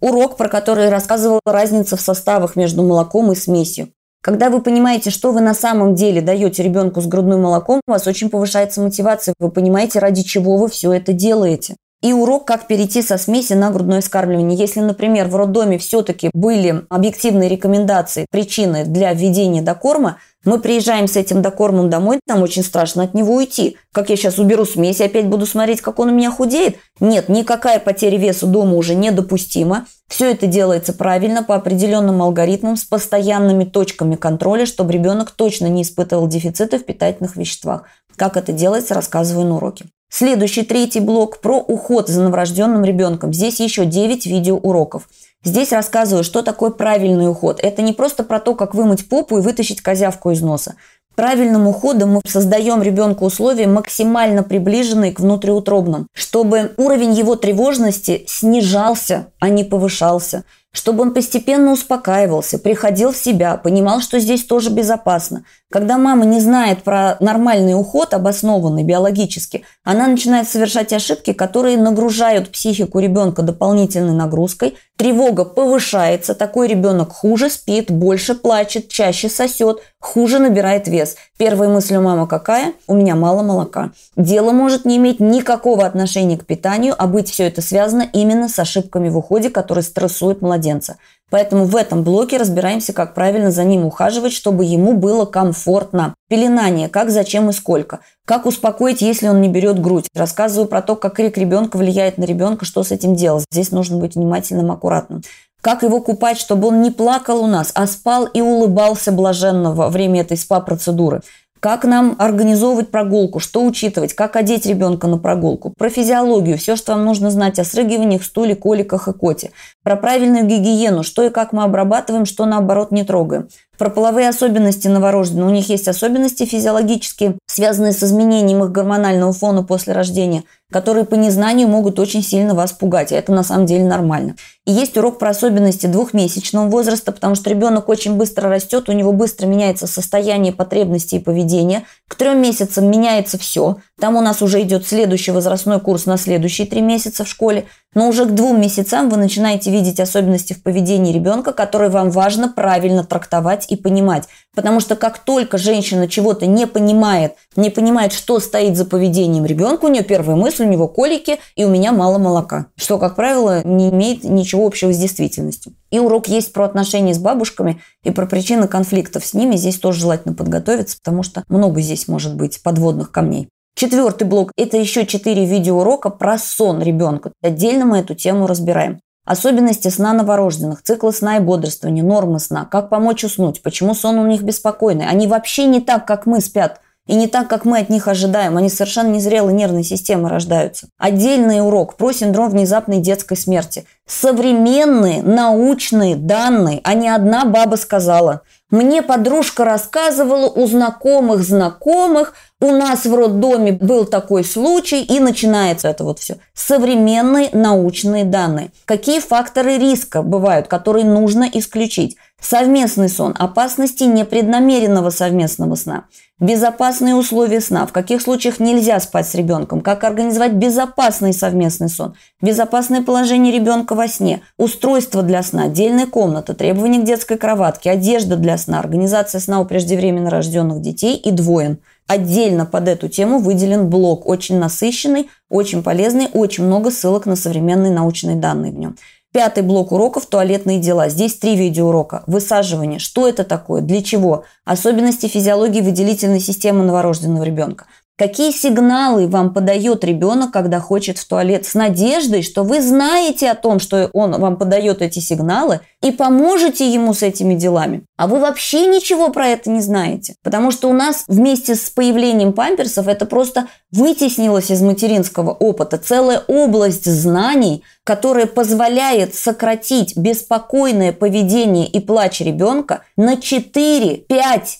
Урок, 0.00 0.38
про 0.38 0.48
который 0.48 0.88
рассказывала 0.88 1.40
разница 1.44 1.98
в 1.98 2.00
составах 2.00 2.56
между 2.56 2.82
молоком 2.82 3.30
и 3.32 3.34
смесью. 3.34 3.90
Когда 4.26 4.50
вы 4.50 4.60
понимаете, 4.60 5.10
что 5.10 5.30
вы 5.30 5.40
на 5.40 5.54
самом 5.54 5.94
деле 5.94 6.20
даете 6.20 6.64
ребенку 6.64 7.00
с 7.00 7.06
грудным 7.06 7.42
молоком, 7.42 7.80
у 7.86 7.92
вас 7.92 8.08
очень 8.08 8.28
повышается 8.28 8.80
мотивация. 8.80 9.34
Вы 9.38 9.52
понимаете, 9.52 10.00
ради 10.00 10.24
чего 10.24 10.56
вы 10.56 10.68
все 10.68 10.92
это 10.92 11.12
делаете. 11.12 11.76
И 12.02 12.12
урок, 12.12 12.46
как 12.46 12.66
перейти 12.66 13.00
со 13.00 13.16
смеси 13.16 13.54
на 13.54 13.70
грудное 13.70 14.00
вскармливание. 14.00 14.56
Если, 14.56 14.80
например, 14.80 15.28
в 15.28 15.36
роддоме 15.36 15.78
все-таки 15.78 16.30
были 16.34 16.84
объективные 16.90 17.48
рекомендации, 17.48 18.26
причины 18.30 18.84
для 18.84 19.12
введения 19.12 19.62
докорма, 19.62 20.18
мы 20.44 20.60
приезжаем 20.60 21.08
с 21.08 21.16
этим 21.16 21.42
докормом 21.42 21.90
домой, 21.90 22.20
нам 22.28 22.42
очень 22.42 22.62
страшно 22.62 23.02
от 23.02 23.14
него 23.14 23.34
уйти. 23.34 23.78
Как 23.92 24.10
я 24.10 24.16
сейчас 24.16 24.38
уберу 24.38 24.64
смесь 24.64 25.00
и 25.00 25.04
опять 25.04 25.26
буду 25.26 25.44
смотреть, 25.44 25.80
как 25.80 25.98
он 25.98 26.10
у 26.10 26.14
меня 26.14 26.30
худеет? 26.30 26.76
Нет, 27.00 27.28
никакая 27.28 27.80
потеря 27.80 28.16
веса 28.16 28.46
дома 28.46 28.74
уже 28.74 28.94
недопустима. 28.94 29.86
Все 30.06 30.30
это 30.30 30.46
делается 30.46 30.92
правильно, 30.92 31.42
по 31.42 31.56
определенным 31.56 32.22
алгоритмам, 32.22 32.76
с 32.76 32.84
постоянными 32.84 33.64
точками 33.64 34.14
контроля, 34.14 34.66
чтобы 34.66 34.92
ребенок 34.92 35.32
точно 35.32 35.66
не 35.66 35.82
испытывал 35.82 36.28
дефициты 36.28 36.78
в 36.78 36.84
питательных 36.84 37.36
веществах. 37.36 37.84
Как 38.14 38.36
это 38.36 38.52
делается, 38.52 38.94
рассказываю 38.94 39.48
на 39.48 39.56
уроке. 39.56 39.86
Следующий 40.08 40.62
третий 40.62 41.00
блок 41.00 41.40
про 41.40 41.58
уход 41.58 42.08
за 42.08 42.22
новорожденным 42.22 42.84
ребенком. 42.84 43.32
Здесь 43.32 43.60
еще 43.60 43.84
9 43.84 44.26
видеоуроков. 44.26 45.08
Здесь 45.42 45.72
рассказываю, 45.72 46.24
что 46.24 46.42
такое 46.42 46.70
правильный 46.70 47.28
уход. 47.28 47.60
Это 47.62 47.82
не 47.82 47.92
просто 47.92 48.22
про 48.24 48.40
то, 48.40 48.54
как 48.54 48.74
вымыть 48.74 49.08
попу 49.08 49.38
и 49.38 49.40
вытащить 49.40 49.80
козявку 49.80 50.30
из 50.30 50.40
носа. 50.40 50.76
Правильным 51.16 51.66
уходом 51.66 52.12
мы 52.14 52.20
создаем 52.26 52.82
ребенку 52.82 53.24
условия 53.24 53.66
максимально 53.66 54.42
приближенные 54.42 55.12
к 55.12 55.20
внутриутробным, 55.20 56.08
чтобы 56.12 56.72
уровень 56.76 57.14
его 57.14 57.36
тревожности 57.36 58.24
снижался, 58.26 59.28
а 59.40 59.48
не 59.48 59.64
повышался 59.64 60.44
чтобы 60.76 61.02
он 61.02 61.14
постепенно 61.14 61.72
успокаивался, 61.72 62.58
приходил 62.58 63.10
в 63.10 63.16
себя, 63.16 63.56
понимал, 63.56 64.02
что 64.02 64.18
здесь 64.20 64.44
тоже 64.44 64.68
безопасно. 64.68 65.44
Когда 65.70 65.96
мама 65.96 66.26
не 66.26 66.38
знает 66.38 66.82
про 66.82 67.16
нормальный 67.18 67.72
уход, 67.72 68.12
обоснованный 68.12 68.84
биологически, 68.84 69.64
она 69.84 70.06
начинает 70.06 70.48
совершать 70.48 70.92
ошибки, 70.92 71.32
которые 71.32 71.78
нагружают 71.78 72.52
психику 72.52 72.98
ребенка 72.98 73.40
дополнительной 73.40 74.12
нагрузкой, 74.12 74.76
тревога 74.96 75.44
повышается, 75.44 76.34
такой 76.34 76.68
ребенок 76.68 77.12
хуже 77.12 77.50
спит, 77.50 77.90
больше 77.90 78.34
плачет, 78.34 78.88
чаще 78.88 79.28
сосет, 79.28 79.80
хуже 79.98 80.38
набирает 80.38 80.88
вес. 80.88 81.16
Первая 81.36 81.68
мысль 81.68 81.96
у 81.96 82.02
мамы 82.02 82.26
какая? 82.26 82.72
У 82.86 82.94
меня 82.94 83.14
мало 83.14 83.42
молока. 83.42 83.92
Дело 84.16 84.52
может 84.52 84.84
не 84.84 84.96
иметь 84.96 85.20
никакого 85.20 85.84
отношения 85.84 86.38
к 86.38 86.46
питанию, 86.46 86.94
а 86.96 87.06
быть 87.06 87.30
все 87.30 87.44
это 87.44 87.62
связано 87.62 88.08
именно 88.12 88.48
с 88.48 88.58
ошибками 88.58 89.08
в 89.08 89.18
уходе, 89.18 89.50
которые 89.50 89.84
стрессуют 89.84 90.42
младенца. 90.42 90.96
Поэтому 91.30 91.64
в 91.64 91.74
этом 91.74 92.04
блоке 92.04 92.36
разбираемся, 92.36 92.92
как 92.92 93.14
правильно 93.14 93.50
за 93.50 93.64
ним 93.64 93.84
ухаживать, 93.84 94.32
чтобы 94.32 94.64
ему 94.64 94.92
было 94.92 95.24
комфортно. 95.24 96.14
Пеленание, 96.28 96.88
как, 96.88 97.10
зачем 97.10 97.50
и 97.50 97.52
сколько. 97.52 98.00
Как 98.24 98.46
успокоить, 98.46 99.02
если 99.02 99.26
он 99.26 99.40
не 99.40 99.48
берет 99.48 99.80
грудь. 99.80 100.08
Рассказываю 100.14 100.68
про 100.68 100.82
то, 100.82 100.94
как 100.94 101.14
крик 101.14 101.36
ребенка 101.36 101.78
влияет 101.78 102.16
на 102.16 102.24
ребенка, 102.24 102.64
что 102.64 102.84
с 102.84 102.92
этим 102.92 103.16
делать. 103.16 103.44
Здесь 103.50 103.72
нужно 103.72 103.96
быть 103.98 104.14
внимательным, 104.14 104.70
аккуратным. 104.70 105.22
Как 105.60 105.82
его 105.82 106.00
купать, 106.00 106.38
чтобы 106.38 106.68
он 106.68 106.80
не 106.80 106.92
плакал 106.92 107.42
у 107.42 107.48
нас, 107.48 107.72
а 107.74 107.88
спал 107.88 108.26
и 108.26 108.40
улыбался 108.40 109.10
блаженно 109.10 109.74
во 109.74 109.88
время 109.88 110.20
этой 110.20 110.36
спа-процедуры 110.36 111.22
как 111.66 111.84
нам 111.84 112.14
организовывать 112.18 112.90
прогулку, 112.90 113.40
что 113.40 113.64
учитывать, 113.64 114.14
как 114.14 114.36
одеть 114.36 114.66
ребенка 114.66 115.08
на 115.08 115.18
прогулку, 115.18 115.72
про 115.76 115.88
физиологию, 115.88 116.58
все, 116.58 116.76
что 116.76 116.92
вам 116.92 117.04
нужно 117.04 117.30
знать 117.30 117.58
о 117.58 117.64
срыгиваниях, 117.64 118.22
стуле, 118.22 118.54
коликах 118.54 119.08
и 119.08 119.12
коте, 119.12 119.50
про 119.86 119.94
правильную 119.94 120.44
гигиену, 120.44 121.04
что 121.04 121.22
и 121.22 121.30
как 121.30 121.52
мы 121.52 121.62
обрабатываем, 121.62 122.24
что 122.24 122.44
наоборот 122.44 122.90
не 122.90 123.04
трогаем, 123.04 123.46
про 123.78 123.88
половые 123.88 124.28
особенности 124.28 124.88
новорожденных. 124.88 125.46
У 125.46 125.50
них 125.50 125.68
есть 125.68 125.86
особенности 125.86 126.44
физиологические, 126.44 127.38
связанные 127.46 127.92
с 127.92 128.02
изменением 128.02 128.64
их 128.64 128.72
гормонального 128.72 129.32
фона 129.32 129.62
после 129.62 129.92
рождения, 129.92 130.42
которые 130.72 131.04
по 131.04 131.14
незнанию 131.14 131.68
могут 131.68 132.00
очень 132.00 132.22
сильно 132.22 132.54
вас 132.54 132.72
пугать. 132.72 133.12
И 133.12 133.14
это 133.14 133.32
на 133.32 133.44
самом 133.44 133.66
деле 133.66 133.84
нормально. 133.84 134.34
И 134.64 134.72
есть 134.72 134.96
урок 134.96 135.20
про 135.20 135.30
особенности 135.30 135.86
двухмесячного 135.86 136.68
возраста, 136.68 137.12
потому 137.12 137.36
что 137.36 137.48
ребенок 137.50 137.88
очень 137.88 138.14
быстро 138.14 138.50
растет, 138.50 138.88
у 138.88 138.92
него 138.92 139.12
быстро 139.12 139.46
меняется 139.46 139.86
состояние 139.86 140.52
потребностей 140.52 141.18
и 141.18 141.22
поведения. 141.22 141.84
К 142.08 142.16
трем 142.16 142.42
месяцам 142.42 142.90
меняется 142.90 143.38
все. 143.38 143.76
Там 144.00 144.16
у 144.16 144.20
нас 144.20 144.42
уже 144.42 144.60
идет 144.62 144.86
следующий 144.86 145.30
возрастной 145.30 145.80
курс 145.80 146.06
на 146.06 146.16
следующие 146.16 146.66
три 146.66 146.80
месяца 146.80 147.24
в 147.24 147.28
школе. 147.28 147.66
Но 147.96 148.10
уже 148.10 148.26
к 148.26 148.32
двум 148.32 148.60
месяцам 148.60 149.08
вы 149.08 149.16
начинаете 149.16 149.70
видеть 149.70 150.00
особенности 150.00 150.52
в 150.52 150.62
поведении 150.62 151.14
ребенка, 151.14 151.54
которые 151.54 151.88
вам 151.88 152.10
важно 152.10 152.46
правильно 152.46 153.04
трактовать 153.04 153.64
и 153.70 153.76
понимать. 153.76 154.24
Потому 154.54 154.80
что 154.80 154.96
как 154.96 155.16
только 155.18 155.56
женщина 155.56 156.06
чего-то 156.06 156.44
не 156.44 156.66
понимает, 156.66 157.36
не 157.56 157.70
понимает, 157.70 158.12
что 158.12 158.38
стоит 158.38 158.76
за 158.76 158.84
поведением 158.84 159.46
ребенка, 159.46 159.86
у 159.86 159.88
нее 159.88 160.04
первая 160.04 160.36
мысль, 160.36 160.66
у 160.66 160.68
него 160.68 160.88
колики, 160.88 161.38
и 161.54 161.64
у 161.64 161.70
меня 161.70 161.90
мало 161.90 162.18
молока. 162.18 162.66
Что, 162.76 162.98
как 162.98 163.16
правило, 163.16 163.66
не 163.66 163.88
имеет 163.88 164.24
ничего 164.24 164.66
общего 164.66 164.92
с 164.92 164.98
действительностью. 164.98 165.72
И 165.90 165.98
урок 165.98 166.28
есть 166.28 166.52
про 166.52 166.66
отношения 166.66 167.14
с 167.14 167.18
бабушками 167.18 167.80
и 168.04 168.10
про 168.10 168.26
причины 168.26 168.68
конфликтов 168.68 169.24
с 169.24 169.32
ними. 169.32 169.56
Здесь 169.56 169.78
тоже 169.78 170.00
желательно 170.00 170.34
подготовиться, 170.34 170.98
потому 171.02 171.22
что 171.22 171.44
много 171.48 171.80
здесь 171.80 172.08
может 172.08 172.36
быть 172.36 172.62
подводных 172.62 173.10
камней. 173.10 173.48
Четвертый 173.78 174.26
блок– 174.26 174.52
это 174.56 174.78
еще 174.78 175.04
четыре 175.04 175.44
видеоурока 175.44 176.08
про 176.08 176.38
сон 176.38 176.80
ребенка. 176.80 177.32
Отдельно 177.42 177.84
мы 177.84 177.98
эту 177.98 178.14
тему 178.14 178.46
разбираем. 178.46 179.00
Особенности 179.26 179.88
сна 179.88 180.14
новорожденных, 180.14 180.82
циклы 180.82 181.12
сна 181.12 181.36
и 181.36 181.40
бодрствования, 181.40 182.02
нормы 182.02 182.40
сна, 182.40 182.64
как 182.64 182.88
помочь 182.88 183.24
уснуть, 183.24 183.62
почему 183.62 183.92
сон 183.92 184.18
у 184.18 184.26
них 184.26 184.40
беспокойный. 184.40 185.06
Они 185.06 185.26
вообще 185.26 185.66
не 185.66 185.80
так, 185.80 186.06
как 186.06 186.24
мы 186.24 186.40
спят. 186.40 186.80
И 187.06 187.14
не 187.14 187.26
так, 187.26 187.48
как 187.48 187.66
мы 187.66 187.80
от 187.80 187.90
них 187.90 188.08
ожидаем. 188.08 188.56
Они 188.56 188.70
совершенно 188.70 189.08
незрелой 189.08 189.52
нервной 189.52 189.84
системы 189.84 190.30
рождаются. 190.30 190.88
Отдельный 190.96 191.60
урок 191.60 191.96
про 191.96 192.12
синдром 192.12 192.48
внезапной 192.48 193.00
детской 193.00 193.36
смерти. 193.36 193.84
Современные 194.06 195.20
научные 195.22 196.14
данные, 196.14 196.80
а 196.84 196.94
не 196.94 197.08
одна 197.08 197.44
баба 197.44 197.74
сказала. 197.74 198.42
Мне 198.70 199.02
подружка 199.02 199.64
рассказывала 199.64 200.48
у 200.48 200.66
знакомых 200.66 201.42
знакомых, 201.42 202.34
у 202.60 202.70
нас 202.70 203.04
в 203.04 203.14
роддоме 203.14 203.72
был 203.72 204.06
такой 204.06 204.42
случай, 204.42 205.02
и 205.02 205.20
начинается 205.20 205.88
это 205.88 206.04
вот 206.04 206.20
все. 206.20 206.36
Современные 206.54 207.50
научные 207.52 208.24
данные. 208.24 208.70
Какие 208.84 209.20
факторы 209.20 209.76
риска 209.76 210.22
бывают, 210.22 210.66
которые 210.68 211.04
нужно 211.04 211.48
исключить? 211.52 212.16
Совместный 212.40 213.08
сон, 213.08 213.34
опасности 213.38 214.04
непреднамеренного 214.04 215.10
совместного 215.10 215.74
сна, 215.74 216.04
безопасные 216.38 217.14
условия 217.14 217.60
сна, 217.60 217.86
в 217.86 217.92
каких 217.92 218.20
случаях 218.20 218.60
нельзя 218.60 219.00
спать 219.00 219.26
с 219.26 219.34
ребенком, 219.34 219.80
как 219.80 220.04
организовать 220.04 220.52
безопасный 220.52 221.32
совместный 221.32 221.88
сон, 221.88 222.14
безопасное 222.42 223.02
положение 223.02 223.54
ребенка 223.54 223.94
во 223.96 224.06
сне, 224.06 224.42
устройство 224.56 225.24
для 225.24 225.42
сна, 225.42 225.64
отдельная 225.64 226.06
комната, 226.06 226.54
требования 226.54 227.00
к 227.00 227.04
детской 227.04 227.36
кроватке, 227.36 227.90
одежда 227.90 228.36
для 228.36 228.56
сна, 228.56 228.78
организация 228.78 229.40
сна 229.40 229.60
у 229.60 229.64
преждевременно 229.64 230.30
рожденных 230.30 230.80
детей 230.80 231.16
и 231.16 231.32
двоен– 231.32 231.78
Отдельно 232.06 232.66
под 232.66 232.86
эту 232.86 233.08
тему 233.08 233.40
выделен 233.40 233.90
блок, 233.90 234.28
очень 234.28 234.58
насыщенный, 234.58 235.28
очень 235.48 235.82
полезный, 235.82 236.28
очень 236.32 236.64
много 236.64 236.92
ссылок 236.92 237.26
на 237.26 237.34
современные 237.34 237.92
научные 237.92 238.36
данные 238.36 238.70
в 238.70 238.78
нем. 238.78 238.96
Пятый 239.32 239.64
блок 239.64 239.92
уроков– 239.92 240.26
туалетные 240.30 240.78
дела. 240.78 241.08
Здесь 241.08 241.34
три 241.34 241.56
видеоурока. 241.56 242.22
Высаживание. 242.26 243.00
Что 243.00 243.28
это 243.28 243.44
такое? 243.44 243.82
Для 243.82 244.02
чего? 244.02 244.44
Особенности 244.64 245.26
физиологии 245.26 245.80
выделительной 245.80 246.40
системы 246.40 246.84
новорожденного 246.84 247.42
ребенка. 247.42 247.86
Какие 248.18 248.50
сигналы 248.50 249.28
вам 249.28 249.52
подает 249.52 250.02
ребенок, 250.02 250.50
когда 250.50 250.80
хочет 250.80 251.18
в 251.18 251.28
туалет, 251.28 251.66
с 251.66 251.74
надеждой, 251.74 252.42
что 252.42 252.62
вы 252.62 252.80
знаете 252.80 253.50
о 253.50 253.54
том, 253.54 253.78
что 253.78 254.08
он 254.14 254.40
вам 254.40 254.56
подает 254.56 255.02
эти 255.02 255.18
сигналы, 255.18 255.80
и 256.02 256.10
поможете 256.12 256.90
ему 256.90 257.12
с 257.12 257.22
этими 257.22 257.54
делами. 257.54 258.04
А 258.16 258.26
вы 258.26 258.38
вообще 258.38 258.86
ничего 258.86 259.28
про 259.28 259.48
это 259.48 259.68
не 259.68 259.82
знаете. 259.82 260.36
Потому 260.42 260.70
что 260.70 260.88
у 260.88 260.94
нас 260.94 261.24
вместе 261.28 261.74
с 261.74 261.90
появлением 261.90 262.54
памперсов 262.54 263.06
это 263.06 263.26
просто 263.26 263.66
вытеснилось 263.90 264.70
из 264.70 264.80
материнского 264.80 265.50
опыта. 265.50 265.98
Целая 265.98 266.42
область 266.46 267.04
знаний, 267.04 267.82
которая 268.06 268.46
позволяет 268.46 269.34
сократить 269.34 270.16
беспокойное 270.16 271.12
поведение 271.12 271.88
и 271.88 271.98
плач 271.98 272.40
ребенка 272.40 273.02
на 273.16 273.34
4-5 273.34 274.28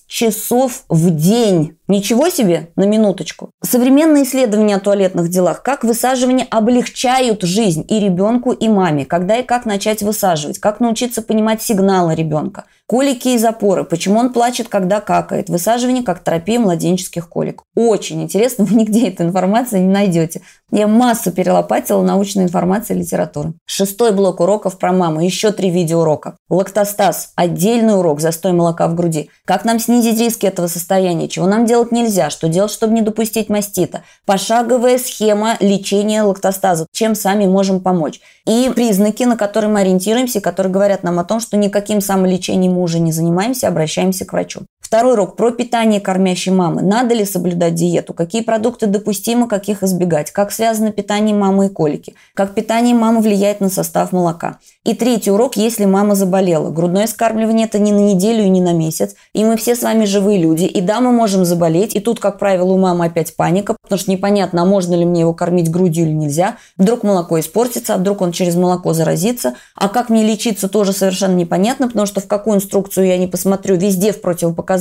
часов 0.06 0.84
в 0.88 1.10
день. 1.10 1.76
Ничего 1.88 2.28
себе, 2.28 2.70
на 2.76 2.84
минуточку. 2.84 3.50
Современные 3.64 4.22
исследования 4.22 4.76
о 4.76 4.80
туалетных 4.80 5.28
делах, 5.28 5.64
как 5.64 5.82
высаживание 5.82 6.46
облегчают 6.48 7.42
жизнь 7.42 7.84
и 7.88 7.98
ребенку, 7.98 8.52
и 8.52 8.68
маме, 8.68 9.04
когда 9.04 9.38
и 9.38 9.42
как 9.42 9.66
начать 9.66 10.02
высаживать, 10.02 10.60
как 10.60 10.78
научиться 10.78 11.20
понимать 11.20 11.62
сигналы 11.62 12.14
ребенка, 12.14 12.66
колики 12.86 13.28
и 13.28 13.38
запоры, 13.38 13.84
почему 13.84 14.20
он 14.20 14.32
плачет, 14.32 14.68
когда 14.68 15.00
какает, 15.00 15.48
высаживание 15.48 16.02
как 16.02 16.22
терапия 16.22 16.60
младенческих 16.60 17.28
колик. 17.28 17.62
Очень 17.74 18.22
интересно, 18.22 18.64
вы 18.66 18.76
нигде 18.76 19.08
эту 19.08 19.24
информацию 19.24 19.82
не 19.82 19.92
найдете. 19.92 20.42
Я 20.72 20.88
массу 20.88 21.30
перелопатила 21.30 22.02
научной 22.02 22.44
информации 22.44 22.94
и 22.94 22.98
литературы. 22.98 23.52
Шестой 23.66 24.12
блок 24.12 24.40
уроков 24.40 24.78
про 24.78 24.92
маму, 24.92 25.20
еще 25.20 25.52
три 25.52 25.70
видеоурока. 25.70 26.36
Лактостаз, 26.48 27.32
отдельный 27.36 27.96
урок, 27.96 28.20
застой 28.20 28.52
молока 28.52 28.88
в 28.88 28.94
груди. 28.94 29.30
Как 29.44 29.64
нам 29.64 29.78
снизить 29.78 30.18
риски 30.18 30.46
этого 30.46 30.66
состояния, 30.66 31.28
чего 31.28 31.46
нам 31.46 31.66
делать 31.66 31.92
нельзя, 31.92 32.30
что 32.30 32.48
делать, 32.48 32.72
чтобы 32.72 32.94
не 32.94 33.02
допустить 33.02 33.48
мастита. 33.48 34.02
Пошаговая 34.24 34.98
схема 34.98 35.56
лечения 35.60 36.22
лактостаза, 36.22 36.86
чем 36.92 37.14
сами 37.14 37.46
можем 37.46 37.80
помочь. 37.80 38.20
И 38.44 38.70
признаки, 38.74 39.24
на 39.24 39.36
которые 39.36 39.70
мы 39.70 39.80
ориентируемся, 39.80 40.40
которые 40.40 40.72
говорят 40.72 41.02
нам 41.02 41.18
о 41.18 41.24
том, 41.24 41.40
что 41.40 41.56
никаким 41.56 42.00
самолечением 42.00 42.75
мы 42.76 42.82
уже 42.82 42.98
не 42.98 43.12
занимаемся, 43.12 43.68
обращаемся 43.68 44.24
к 44.26 44.32
врачу. 44.32 44.62
Второй 44.86 45.14
урок 45.14 45.34
про 45.34 45.50
питание 45.50 46.00
кормящей 46.00 46.52
мамы. 46.52 46.80
Надо 46.80 47.12
ли 47.12 47.24
соблюдать 47.24 47.74
диету? 47.74 48.14
Какие 48.14 48.42
продукты 48.42 48.86
допустимы, 48.86 49.48
каких 49.48 49.82
избегать? 49.82 50.30
Как 50.30 50.52
связано 50.52 50.92
питание 50.92 51.34
мамы 51.34 51.66
и 51.66 51.68
колики? 51.68 52.14
Как 52.34 52.54
питание 52.54 52.94
мамы 52.94 53.20
влияет 53.20 53.60
на 53.60 53.68
состав 53.68 54.12
молока? 54.12 54.60
И 54.84 54.94
третий 54.94 55.32
урок, 55.32 55.56
если 55.56 55.84
мама 55.86 56.14
заболела. 56.14 56.70
Грудное 56.70 57.08
скармливание– 57.08 57.66
это 57.66 57.80
не 57.80 57.90
на 57.90 57.98
неделю 57.98 58.44
и 58.44 58.48
не 58.48 58.60
на 58.60 58.72
месяц. 58.72 59.16
И 59.32 59.44
мы 59.44 59.56
все 59.56 59.74
с 59.74 59.82
вами 59.82 60.04
живые 60.04 60.38
люди. 60.40 60.66
И 60.66 60.80
да, 60.80 61.00
мы 61.00 61.10
можем 61.10 61.44
заболеть. 61.44 61.96
И 61.96 61.98
тут, 61.98 62.20
как 62.20 62.38
правило, 62.38 62.72
у 62.72 62.78
мамы 62.78 63.06
опять 63.06 63.34
паника, 63.34 63.74
потому 63.82 63.98
что 63.98 64.12
непонятно, 64.12 64.62
а 64.62 64.64
можно 64.64 64.94
ли 64.94 65.04
мне 65.04 65.22
его 65.22 65.34
кормить 65.34 65.68
грудью 65.68 66.04
или 66.04 66.12
нельзя. 66.12 66.58
Вдруг 66.76 67.02
молоко 67.02 67.40
испортится, 67.40 67.94
а 67.94 67.96
вдруг 67.96 68.20
он 68.20 68.30
через 68.30 68.54
молоко 68.54 68.92
заразится. 68.92 69.54
А 69.74 69.88
как 69.88 70.10
мне 70.10 70.22
лечиться, 70.24 70.68
тоже 70.68 70.92
совершенно 70.92 71.34
непонятно, 71.34 71.88
потому 71.88 72.06
что 72.06 72.20
в 72.20 72.28
какую 72.28 72.58
инструкцию 72.58 73.08
я 73.08 73.18
не 73.18 73.26
посмотрю, 73.26 73.74
везде 73.74 74.12
в 74.12 74.20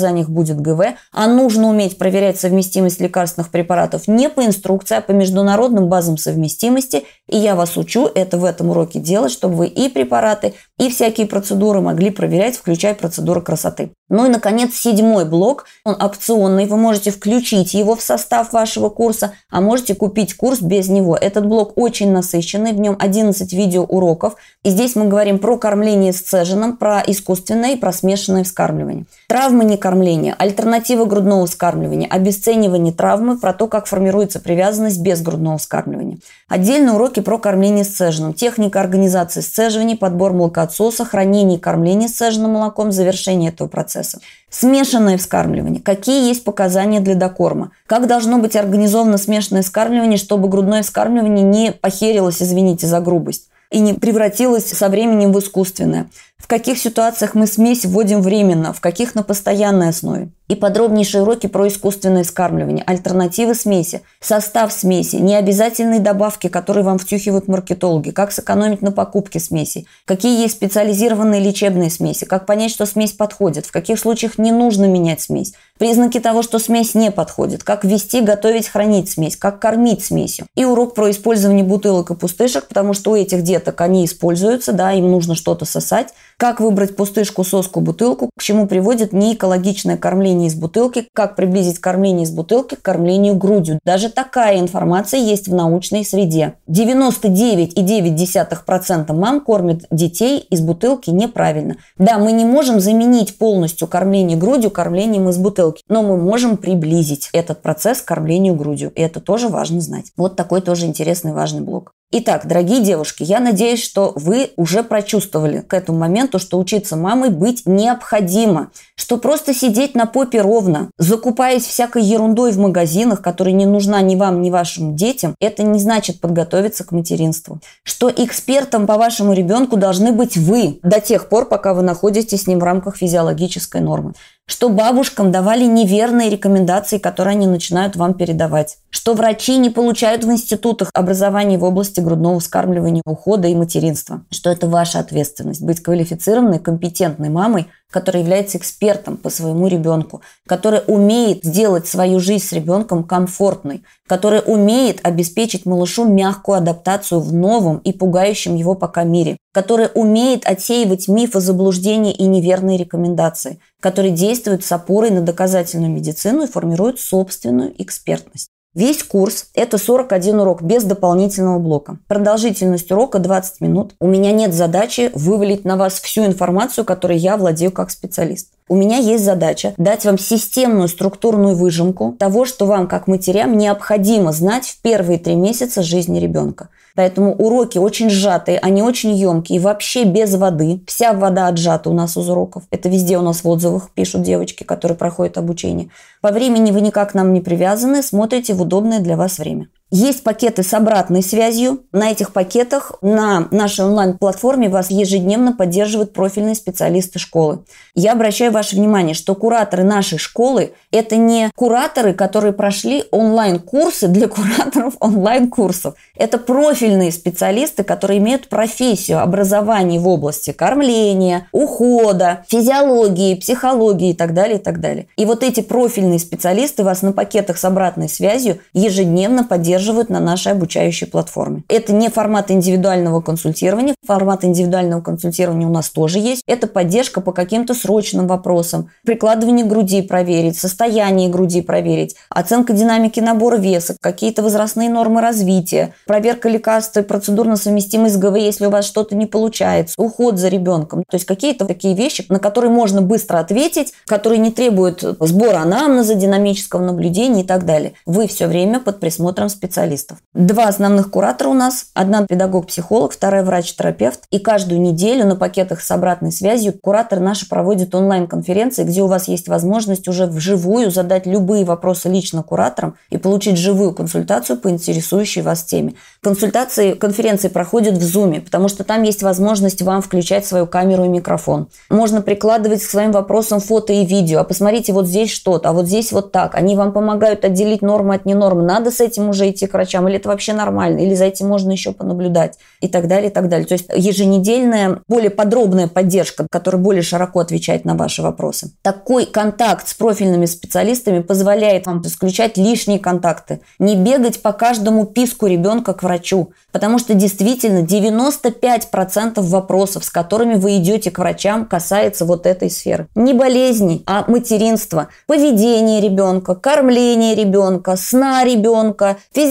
противопоказаниях 0.06 0.26
показаниях 0.26 0.30
будет 0.30 0.62
ГВ, 0.62 0.98
а 1.12 1.28
нужно 1.28 1.70
уметь 1.70 1.98
проверять 1.98 2.40
совместимость 2.40 3.02
лекарственных 3.02 3.50
препаратов 3.50 4.08
не 4.08 4.30
по 4.30 4.46
инструкции, 4.46 4.98
а 4.98 5.02
по 5.02 5.12
международным 5.12 5.88
базам 5.88 6.18
совместимости. 6.18 7.04
И 7.28 7.38
я 7.38 7.56
вас 7.56 7.78
учу 7.78 8.08
это 8.14 8.38
в 8.38 8.46
этом 8.46 8.70
уроке 8.70 9.00
делать, 9.00 9.32
чтобы 9.32 9.56
вы 9.56 9.68
и 9.68 9.90
препараты, 9.90 10.54
и 10.78 10.90
всякие 10.90 11.28
процедуры 11.28 11.82
могли 11.82 12.12
проверять, 12.12 12.58
включая 12.58 12.94
процедуры 12.94 13.42
красоты. 13.42 13.92
Ну 14.10 14.28
и, 14.28 14.30
наконец, 14.30 14.76
седьмой 14.76 15.26
блок. 15.26 15.66
Он 15.84 15.96
опционный. 16.00 16.68
Вы 16.68 16.78
можете 16.78 17.10
включить 17.10 17.74
его 17.74 17.96
в 17.96 18.02
состав 18.02 18.54
вашего 18.54 18.90
курса, 18.90 19.34
а 19.50 19.62
можете 19.62 19.96
купить 19.96 20.36
курс 20.36 20.62
без 20.62 20.90
него. 20.90 21.18
Этот 21.18 21.48
блок 21.48 21.74
очень 21.76 22.12
насыщенный. 22.12 22.74
В 22.74 22.80
нем 22.80 22.96
11 23.00 23.52
видеоуроков. 23.54 24.36
И 24.66 24.72
здесь 24.72 24.96
мы 24.96 25.06
говорим 25.06 25.38
про 25.38 25.60
кормление 25.60 26.12
сцеженным, 26.12 26.76
про 26.76 27.04
искусственное 27.06 27.74
и 27.74 27.78
про 27.78 27.94
смешанное 27.94 28.44
вскармливание. 28.44 29.06
Травмы 29.28 29.64
некормления, 29.64 30.34
альтернатива 30.36 31.06
грудного 31.06 31.46
вскармливания, 31.46 32.08
обесценивание 32.08 32.92
травмы, 32.92 33.38
про 33.38 33.54
то, 33.54 33.68
как 33.68 33.86
формируется 33.86 34.40
привязанность 34.40 35.00
без 35.00 35.22
грудного 35.22 35.60
вскармливания. 35.60 36.18
Отдельные 36.48 36.96
уроки 36.96 37.20
про 37.20 37.38
кормление 37.38 37.86
сцеженным, 37.86 38.34
техника 38.34 38.82
организации 38.82 39.42
сцеживания, 39.42 39.96
подбор 39.96 40.34
молокоотсоса, 40.34 41.06
хранение 41.06 41.60
и 41.60 41.62
кормление 41.62 42.10
сцеженным 42.10 42.54
молоком, 42.54 42.92
завершение 42.92 43.52
этого 43.52 43.68
процесса. 43.68 44.20
Смешанное 44.50 45.20
вскармливание. 45.20 45.80
Какие 45.80 46.28
есть 46.28 46.44
показания 46.44 47.02
для 47.02 47.14
докорма? 47.14 47.70
Как 47.86 48.08
должно 48.08 48.40
быть 48.40 48.56
организовано 48.56 49.20
смешанное 49.20 49.62
вскармливание, 49.62 50.18
чтобы 50.18 50.50
грудное 50.50 50.82
вскармливание 50.82 51.44
не 51.44 51.72
похерилось, 51.72 52.42
извините 52.42 52.88
за 52.88 53.00
грубость? 53.00 53.50
И 53.72 53.80
не 53.80 53.94
превратилось 53.94 54.68
со 54.68 54.90
временем 54.90 55.32
в 55.32 55.40
искусственное. 55.40 56.10
В 56.46 56.48
каких 56.48 56.78
ситуациях 56.78 57.34
мы 57.34 57.48
смесь 57.48 57.86
вводим 57.86 58.22
временно, 58.22 58.72
в 58.72 58.80
каких 58.80 59.16
на 59.16 59.24
постоянной 59.24 59.90
основе 59.90 60.30
и 60.48 60.54
подробнейшие 60.54 61.24
уроки 61.24 61.48
про 61.48 61.68
искусственное 61.68 62.24
скармливание, 62.24 62.84
альтернативы 62.86 63.56
смеси, 63.56 64.02
состав 64.20 64.72
смеси, 64.72 65.16
необязательные 65.16 66.00
добавки, 66.00 66.48
которые 66.48 66.84
вам 66.84 67.00
втюхивают 67.00 67.48
маркетологи, 67.48 68.12
как 68.12 68.32
сэкономить 68.32 68.84
на 68.84 68.92
покупке 68.92 69.40
смеси, 69.40 69.88
какие 70.06 70.40
есть 70.40 70.56
специализированные 70.56 71.42
лечебные 71.42 71.90
смеси, 71.90 72.26
как 72.26 72.46
понять, 72.46 72.72
что 72.72 72.86
смесь 72.86 73.14
подходит, 73.14 73.66
в 73.66 73.72
каких 73.72 74.00
случаях 74.00 74.38
не 74.38 74.52
нужно 74.52 74.86
менять 74.86 75.22
смесь, 75.22 75.54
признаки 75.80 76.20
того, 76.20 76.44
что 76.44 76.60
смесь 76.60 76.94
не 76.94 77.10
подходит, 77.10 77.64
как 77.64 77.84
ввести, 77.84 78.22
готовить, 78.22 78.68
хранить 78.68 79.10
смесь, 79.10 79.36
как 79.36 79.60
кормить 79.60 80.06
смесью. 80.06 80.46
И 80.56 80.64
урок 80.64 80.94
про 80.94 81.10
использование 81.10 81.64
бутылок 81.64 82.12
и 82.12 82.16
пустышек, 82.16 82.68
потому 82.68 82.94
что 82.94 83.12
у 83.12 83.16
этих 83.16 83.42
деток 83.42 83.82
они 83.82 84.06
используются, 84.06 84.74
да, 84.74 84.94
им 84.94 85.10
нужно 85.10 85.34
что-то 85.34 85.66
сосать, 85.66 86.14
как 86.38 86.60
выбрать 86.60 86.96
пустышку, 86.96 87.44
соску, 87.44 87.82
бутылку, 87.82 88.30
к 88.38 88.42
чему 88.42 88.68
приводит 88.68 89.14
неэкологичное 89.14 89.98
кормление 89.98 90.48
из 90.48 90.56
бутылки, 90.56 91.08
как 91.14 91.36
приблизить 91.36 91.80
кормление 91.80 92.24
из 92.24 92.32
бутылки 92.32 92.76
к 92.76 92.82
кормлению 92.82 93.36
грудью. 93.36 93.80
Даже 93.86 94.10
такая 94.10 94.60
информация 94.60 95.20
есть 95.20 95.48
в 95.48 95.54
научной 95.54 96.04
среде. 96.06 96.56
99,9% 96.70 99.14
мам 99.14 99.42
кормят 99.42 99.86
детей 99.92 100.40
из 100.40 100.62
бутылки 100.62 101.10
неправильно. 101.10 101.76
Да, 101.98 102.18
мы 102.18 102.32
не 102.32 102.46
можем 102.46 102.80
заменить 102.80 103.38
полностью 103.38 103.88
кормление 103.88 104.38
грудью 104.38 104.72
кормлением 104.72 105.30
из 105.30 105.38
бутылки, 105.38 105.84
но 105.88 106.02
мы 106.04 106.18
можем 106.18 106.58
приблизить 106.58 107.30
этот 107.34 107.62
процесс 107.62 108.02
к 108.02 108.06
кормлению 108.06 108.56
грудью. 108.56 108.92
И 108.96 109.02
это 109.02 109.20
тоже 109.20 109.50
важно 109.50 109.82
знать. 109.82 110.12
Вот 110.18 110.36
такой 110.36 110.62
тоже 110.62 110.86
интересный 110.86 111.34
важный 111.34 111.62
блок. 111.62 111.94
Итак, 112.12 112.48
дорогие 112.48 112.82
девушки, 112.82 113.24
я 113.24 113.40
надеюсь, 113.40 113.84
что 113.84 114.14
вы 114.16 114.52
уже 114.58 114.84
прочувствовали 114.84 115.62
к 115.62 115.74
этому 115.74 115.98
моменту, 115.98 116.38
что 116.38 116.60
учиться 116.60 116.96
мамой 116.96 117.32
быть 117.32 117.64
необходимо, 117.66 118.70
что 118.96 119.18
просто 119.18 119.56
сидеть 119.56 119.96
на 119.96 120.06
попе 120.06 120.42
ровно, 120.42 120.92
закупаясь 121.00 121.66
всякой 121.66 122.04
ерундой 122.04 122.52
в 122.52 122.60
магазинах, 122.60 123.24
которая 123.24 123.56
не 123.56 123.66
нужна 123.66 124.02
ни 124.02 124.16
вам, 124.16 124.44
ни 124.44 124.52
вашим 124.52 124.96
детям, 124.96 125.36
это 125.40 125.64
не 125.64 125.80
значит 125.80 126.22
подготовиться 126.22 126.84
к 126.84 126.92
материнству. 126.92 127.60
Что 127.84 128.10
экспертом 128.10 128.86
по 128.86 128.98
вашему 128.98 129.34
ребенку 129.34 129.76
должны 129.76 130.12
быть 130.12 130.38
вы 130.38 130.80
до 130.84 131.02
тех 131.02 131.28
пор, 131.28 131.50
пока 131.50 131.74
вы 131.74 131.82
находитесь 131.82 132.44
с 132.44 132.48
ним 132.48 132.60
в 132.60 132.64
рамках 132.64 132.98
физиологической 132.98 133.82
нормы 133.82 134.14
что 134.48 134.70
бабушкам 134.70 135.32
давали 135.32 135.66
неверные 135.66 136.30
рекомендации, 136.30 136.98
которые 136.98 137.34
они 137.34 137.48
начинают 137.48 137.96
вам 137.96 138.14
передавать, 138.14 138.78
что 138.90 139.14
врачи 139.14 139.58
не 139.58 139.70
получают 139.70 140.24
в 140.24 140.32
институтах 140.32 140.90
образования 140.94 141.58
в 141.58 141.64
области 141.64 142.00
грудного 142.00 142.40
вскармливания, 142.40 143.02
ухода 143.06 143.48
и 143.48 143.56
материнства, 143.56 144.22
что 144.32 144.50
это 144.52 144.68
ваша 144.68 145.00
ответственность 145.00 145.62
быть 145.62 145.82
квалифицированной, 145.82 146.60
компетентной 146.60 147.30
мамой, 147.30 147.68
которая 147.90 148.24
является 148.24 148.58
экспертом 148.58 149.18
по 149.18 149.30
своему 149.30 149.68
ребенку, 149.68 150.22
которая 150.48 150.82
умеет 150.82 151.44
сделать 151.44 151.88
свою 151.88 152.20
жизнь 152.20 152.46
с 152.46 152.52
ребенком 152.52 153.04
комфортной, 153.04 153.84
которая 154.08 154.42
умеет 154.42 155.00
обеспечить 155.04 155.66
малышу 155.66 156.08
мягкую 156.08 156.60
адаптацию 156.60 157.20
в 157.20 157.34
новом 157.34 157.80
и 157.80 157.94
пугающем 157.94 158.56
его 158.56 158.76
пока 158.76 159.04
мире, 159.04 159.38
которая 159.56 159.88
умеет 159.94 160.46
отсеивать 160.46 161.08
мифы, 161.08 161.40
заблуждения 161.40 162.12
и 162.12 162.26
неверные 162.26 162.78
рекомендации, 162.78 163.62
который 163.80 164.12
действует 164.12 164.66
с 164.66 164.72
опорой 164.74 165.12
на 165.12 165.22
доказательную 165.22 165.90
медицину 165.90 166.44
и 166.44 166.52
формирует 166.52 167.00
собственную 167.00 167.74
экспертность. 167.82 168.50
Весь 168.74 169.02
курс– 169.02 169.52
это 169.54 169.78
41 169.78 170.42
урок 170.42 170.62
без 170.62 170.84
дополнительного 170.84 171.60
блока. 171.60 172.00
Продолжительность 172.10 172.92
урока 172.92 173.20
20 173.20 173.62
минут. 173.62 173.96
У 174.02 174.08
меня 174.08 174.34
нет 174.34 174.54
задачи 174.54 175.10
вывалить 175.14 175.64
на 175.64 175.78
вас 175.78 176.02
всю 176.02 176.26
информацию, 176.26 176.84
которой 176.84 177.18
я 177.18 177.38
владею 177.38 177.72
как 177.72 177.92
специалист. 177.92 178.50
У 178.68 178.76
меня 178.76 178.98
есть 178.98 179.24
задача 179.24 179.76
дать 179.78 180.06
вам 180.06 180.18
системную 180.18 180.88
структурную 180.88 181.56
выжимку 181.56 182.16
того, 182.18 182.46
что 182.46 182.66
вам 182.66 182.88
как 182.88 183.06
матерям 183.06 183.60
необходимо 183.60 184.32
знать 184.32 184.66
в 184.66 184.82
первые 184.82 185.20
три 185.20 185.36
месяца 185.36 185.84
жизни 185.84 186.20
ребенка. 186.20 186.70
Поэтому 186.96 187.36
уроки 187.36 187.78
очень 187.78 188.10
сжатые, 188.10 188.58
они 188.58 188.82
очень 188.82 189.14
емкие, 189.14 189.60
вообще 189.60 190.06
без 190.06 190.34
воды. 190.34 190.80
Вся 190.88 191.14
вода 191.14 191.48
отжата 191.48 191.92
у 191.92 191.94
нас 191.94 192.18
из 192.18 192.28
уроков. 192.28 192.64
Это 192.72 192.90
везде 192.90 193.20
у 193.20 193.22
нас 193.22 193.44
в 193.44 193.48
отзывах 193.48 193.92
пишут 193.94 194.24
девочки, 194.24 194.64
которые 194.64 194.98
проходят 194.98 195.38
обучение. 195.38 195.90
По 196.22 196.32
времени 196.32 196.72
вы 196.72 196.82
никак 196.82 197.14
нам 197.14 197.34
не 197.34 197.42
привязаны, 197.42 198.02
смотрите 198.02 198.56
в 198.56 198.64
удобное 198.64 199.00
для 199.00 199.16
вас 199.16 199.38
время. 199.38 199.68
Есть 199.92 200.24
пакеты 200.24 200.64
с 200.64 200.74
обратной 200.74 201.22
связью. 201.22 201.84
На 201.92 202.10
этих 202.10 202.34
пакетах 202.34 202.94
на 203.04 203.48
нашей 203.52 203.86
онлайн-платформе 203.86 204.68
вас 204.68 204.90
ежедневно 204.90 205.54
поддерживают 205.54 206.12
профильные 206.12 206.56
специалисты 206.56 207.20
школы. 207.20 207.64
Я 207.94 208.14
обращаю 208.14 208.52
ваше 208.52 208.76
внимание, 208.78 209.14
что 209.14 209.36
кураторы 209.36 209.84
нашей 209.84 210.18
школы– 210.18 210.74
это 210.92 211.18
не 211.18 211.52
кураторы, 211.56 212.14
которые 212.14 212.52
прошли 212.52 213.04
онлайн-курсы 213.12 214.08
для 214.08 214.28
кураторов 214.28 214.96
онлайн-курсов. 215.00 215.94
Это 216.16 216.40
профильные 216.40 217.12
специалисты, 217.12 217.84
которые 217.84 218.18
имеют 218.18 218.50
профессию, 218.50 219.22
образование 219.22 220.00
в 220.00 220.08
области 220.08 220.52
кормления, 220.52 221.48
ухода, 221.52 222.44
физиологии, 222.48 223.36
психологии 223.36 224.10
и 224.10 224.16
так 224.16 224.34
далее, 224.34 224.58
и 224.58 224.62
так 224.62 224.80
далее. 224.80 225.08
И 225.16 225.26
вот 225.26 225.44
эти 225.44 225.62
профильные 225.62 226.18
специалисты 226.18 226.84
вас 226.84 227.04
на 227.04 227.14
пакетах 227.14 227.60
с 227.60 227.66
обратной 227.66 228.10
связью 228.10 228.58
ежедневно 228.74 229.44
поддерживают 229.44 229.75
поддерживают 229.76 230.10
на 230.10 230.20
нашей 230.20 230.54
обучающей 230.54 231.06
платформе. 231.06 231.64
Это 231.68 231.92
не 231.92 232.10
формат 232.10 232.50
индивидуального 232.50 233.20
консультирования. 233.20 233.96
Формат 234.06 234.46
индивидуального 234.46 235.02
консультирования 235.02 235.68
у 235.68 235.72
нас 235.72 235.90
тоже 235.90 236.20
есть. 236.20 236.44
Это 236.48 236.68
поддержка 236.68 237.20
по 237.20 237.34
каким-то 237.34 237.74
срочным 237.74 238.28
вопросам. 238.28 238.90
Прикладывание 239.06 239.66
груди 239.66 240.02
проверить, 240.02 240.58
состояние 240.58 241.30
груди 241.30 241.62
проверить, 241.62 242.16
оценка 242.30 242.72
динамики 242.72 243.20
набора 243.20 243.58
веса, 243.58 243.98
какие-то 244.00 244.44
возрастные 244.44 244.90
нормы 244.90 245.22
развития, 245.22 245.94
проверка 246.06 246.48
лекарств 246.48 246.96
и 246.98 247.02
процедурно 247.02 247.58
совместимость 247.58 248.16
с 248.16 248.18
ГВ, 248.18 248.38
если 248.38 248.68
у 248.68 248.70
вас 248.70 248.86
что-то 248.86 249.16
не 249.16 249.26
получается, 249.26 249.96
уход 249.98 250.38
за 250.38 250.48
ребенком. 250.48 251.04
То 251.10 251.16
есть 251.16 251.26
какие-то 251.26 251.66
такие 251.66 251.96
вещи, 251.96 252.26
на 252.30 252.40
которые 252.40 252.72
можно 252.72 253.02
быстро 253.02 253.40
ответить, 253.40 253.94
которые 254.06 254.40
не 254.40 254.52
требуют 254.52 255.04
сбора 255.20 255.58
анамнеза, 255.58 256.16
динамического 256.16 256.82
наблюдения 256.82 257.42
и 257.42 257.46
так 257.46 257.66
далее. 257.66 257.94
Вы 258.06 258.28
все 258.28 258.48
время 258.48 258.80
под 258.80 259.00
присмотром 259.00 259.50
специалиста 259.50 259.65
специалистов. 259.66 260.20
Два 260.34 260.66
основных 260.68 261.10
куратора 261.10 261.50
у 261.50 261.54
нас. 261.54 261.88
Одна 261.94 262.26
педагог-психолог, 262.26 263.14
вторая 263.14 263.44
врач-терапевт. 263.44 264.22
И 264.30 264.40
каждую 264.40 264.80
неделю 264.80 265.26
на 265.26 265.36
пакетах 265.36 265.82
с 265.82 265.90
обратной 265.92 266.32
связью 266.32 266.74
куратор 266.80 267.20
наши 267.20 267.50
проводит 267.50 267.96
онлайн-конференции, 267.96 268.84
где 268.84 269.02
у 269.02 269.08
вас 269.08 269.28
есть 269.28 269.48
возможность 269.48 270.08
уже 270.08 270.28
вживую 270.28 270.92
задать 270.92 271.26
любые 271.26 271.66
вопросы 271.66 272.10
лично 272.10 272.44
кураторам 272.44 272.96
и 273.10 273.18
получить 273.18 273.58
живую 273.58 273.94
консультацию 273.94 274.60
по 274.60 274.70
интересующей 274.70 275.42
вас 275.42 275.64
теме. 275.64 275.96
Консультации, 276.22 276.94
конференции 276.94 277.48
проходят 277.48 277.96
в 277.96 278.02
Zoom, 278.02 278.42
потому 278.42 278.68
что 278.68 278.84
там 278.84 279.04
есть 279.04 279.24
возможность 279.24 279.82
вам 279.82 280.02
включать 280.02 280.46
свою 280.46 280.68
камеру 280.68 281.06
и 281.06 281.08
микрофон. 281.08 281.68
Можно 281.90 282.22
прикладывать 282.22 282.84
к 282.84 282.90
своим 282.90 283.12
вопросам 283.12 283.60
фото 283.60 283.94
и 283.94 284.06
видео. 284.06 284.42
А 284.42 284.44
посмотрите, 284.44 284.94
вот 284.94 285.08
здесь 285.08 285.32
что-то, 285.32 285.70
а 285.70 285.74
вот 285.74 285.88
здесь 285.88 286.12
вот 286.12 286.32
так. 286.32 286.56
Они 286.56 286.76
вам 286.76 286.92
помогают 286.92 287.46
отделить 287.46 287.82
нормы 287.82 288.16
от 288.16 288.26
ненормы. 288.26 288.64
Надо 288.64 288.92
с 288.92 289.00
этим 289.00 289.30
уже 289.30 289.50
идти 289.50 289.55
к 289.64 289.74
врачам, 289.74 290.08
или 290.08 290.18
это 290.18 290.30
вообще 290.30 290.54
нормально, 290.54 291.00
или 291.00 291.16
за 291.16 291.26
этим 291.26 291.48
можно 291.48 291.72
еще 291.72 291.94
понаблюдать 291.94 292.58
и 292.82 292.88
так 292.88 293.08
далее, 293.08 293.30
и 293.30 293.34
так 293.34 293.50
далее. 293.50 293.66
То 293.66 293.74
есть 293.74 293.86
еженедельная, 293.96 295.02
более 295.08 295.30
подробная 295.30 295.88
поддержка, 295.88 296.46
которая 296.52 296.82
более 296.82 297.02
широко 297.02 297.40
отвечает 297.40 297.86
на 297.86 297.96
ваши 297.96 298.22
вопросы. 298.22 298.72
Такой 298.82 299.26
контакт 299.26 299.88
с 299.88 299.94
профильными 299.94 300.46
специалистами 300.46 301.20
позволяет 301.20 301.88
вам 301.88 302.02
исключать 302.02 302.58
лишние 302.58 303.00
контакты, 303.00 303.62
не 303.80 303.96
бегать 303.96 304.42
по 304.42 304.52
каждому 304.52 305.06
писку 305.06 305.48
ребенка 305.48 305.94
к 305.94 306.04
врачу, 306.04 306.52
потому 306.72 307.00
что 307.00 307.14
действительно 307.14 307.86
95% 307.86 309.42
вопросов, 309.42 310.04
с 310.04 310.10
которыми 310.10 310.56
вы 310.56 310.78
идете 310.78 311.12
к 311.12 311.20
врачам, 311.20 311.66
касается 311.66 312.26
вот 312.26 312.46
этой 312.46 312.70
сферы. 312.70 313.08
Не 313.16 313.34
болезни, 313.34 314.04
а 314.06 314.26
материнства, 314.28 315.08
поведение 315.28 316.02
ребенка, 316.02 316.56
кормление 316.56 317.36
ребенка, 317.36 317.96
сна 317.96 318.44
ребенка, 318.44 319.18
физиологии 319.34 319.45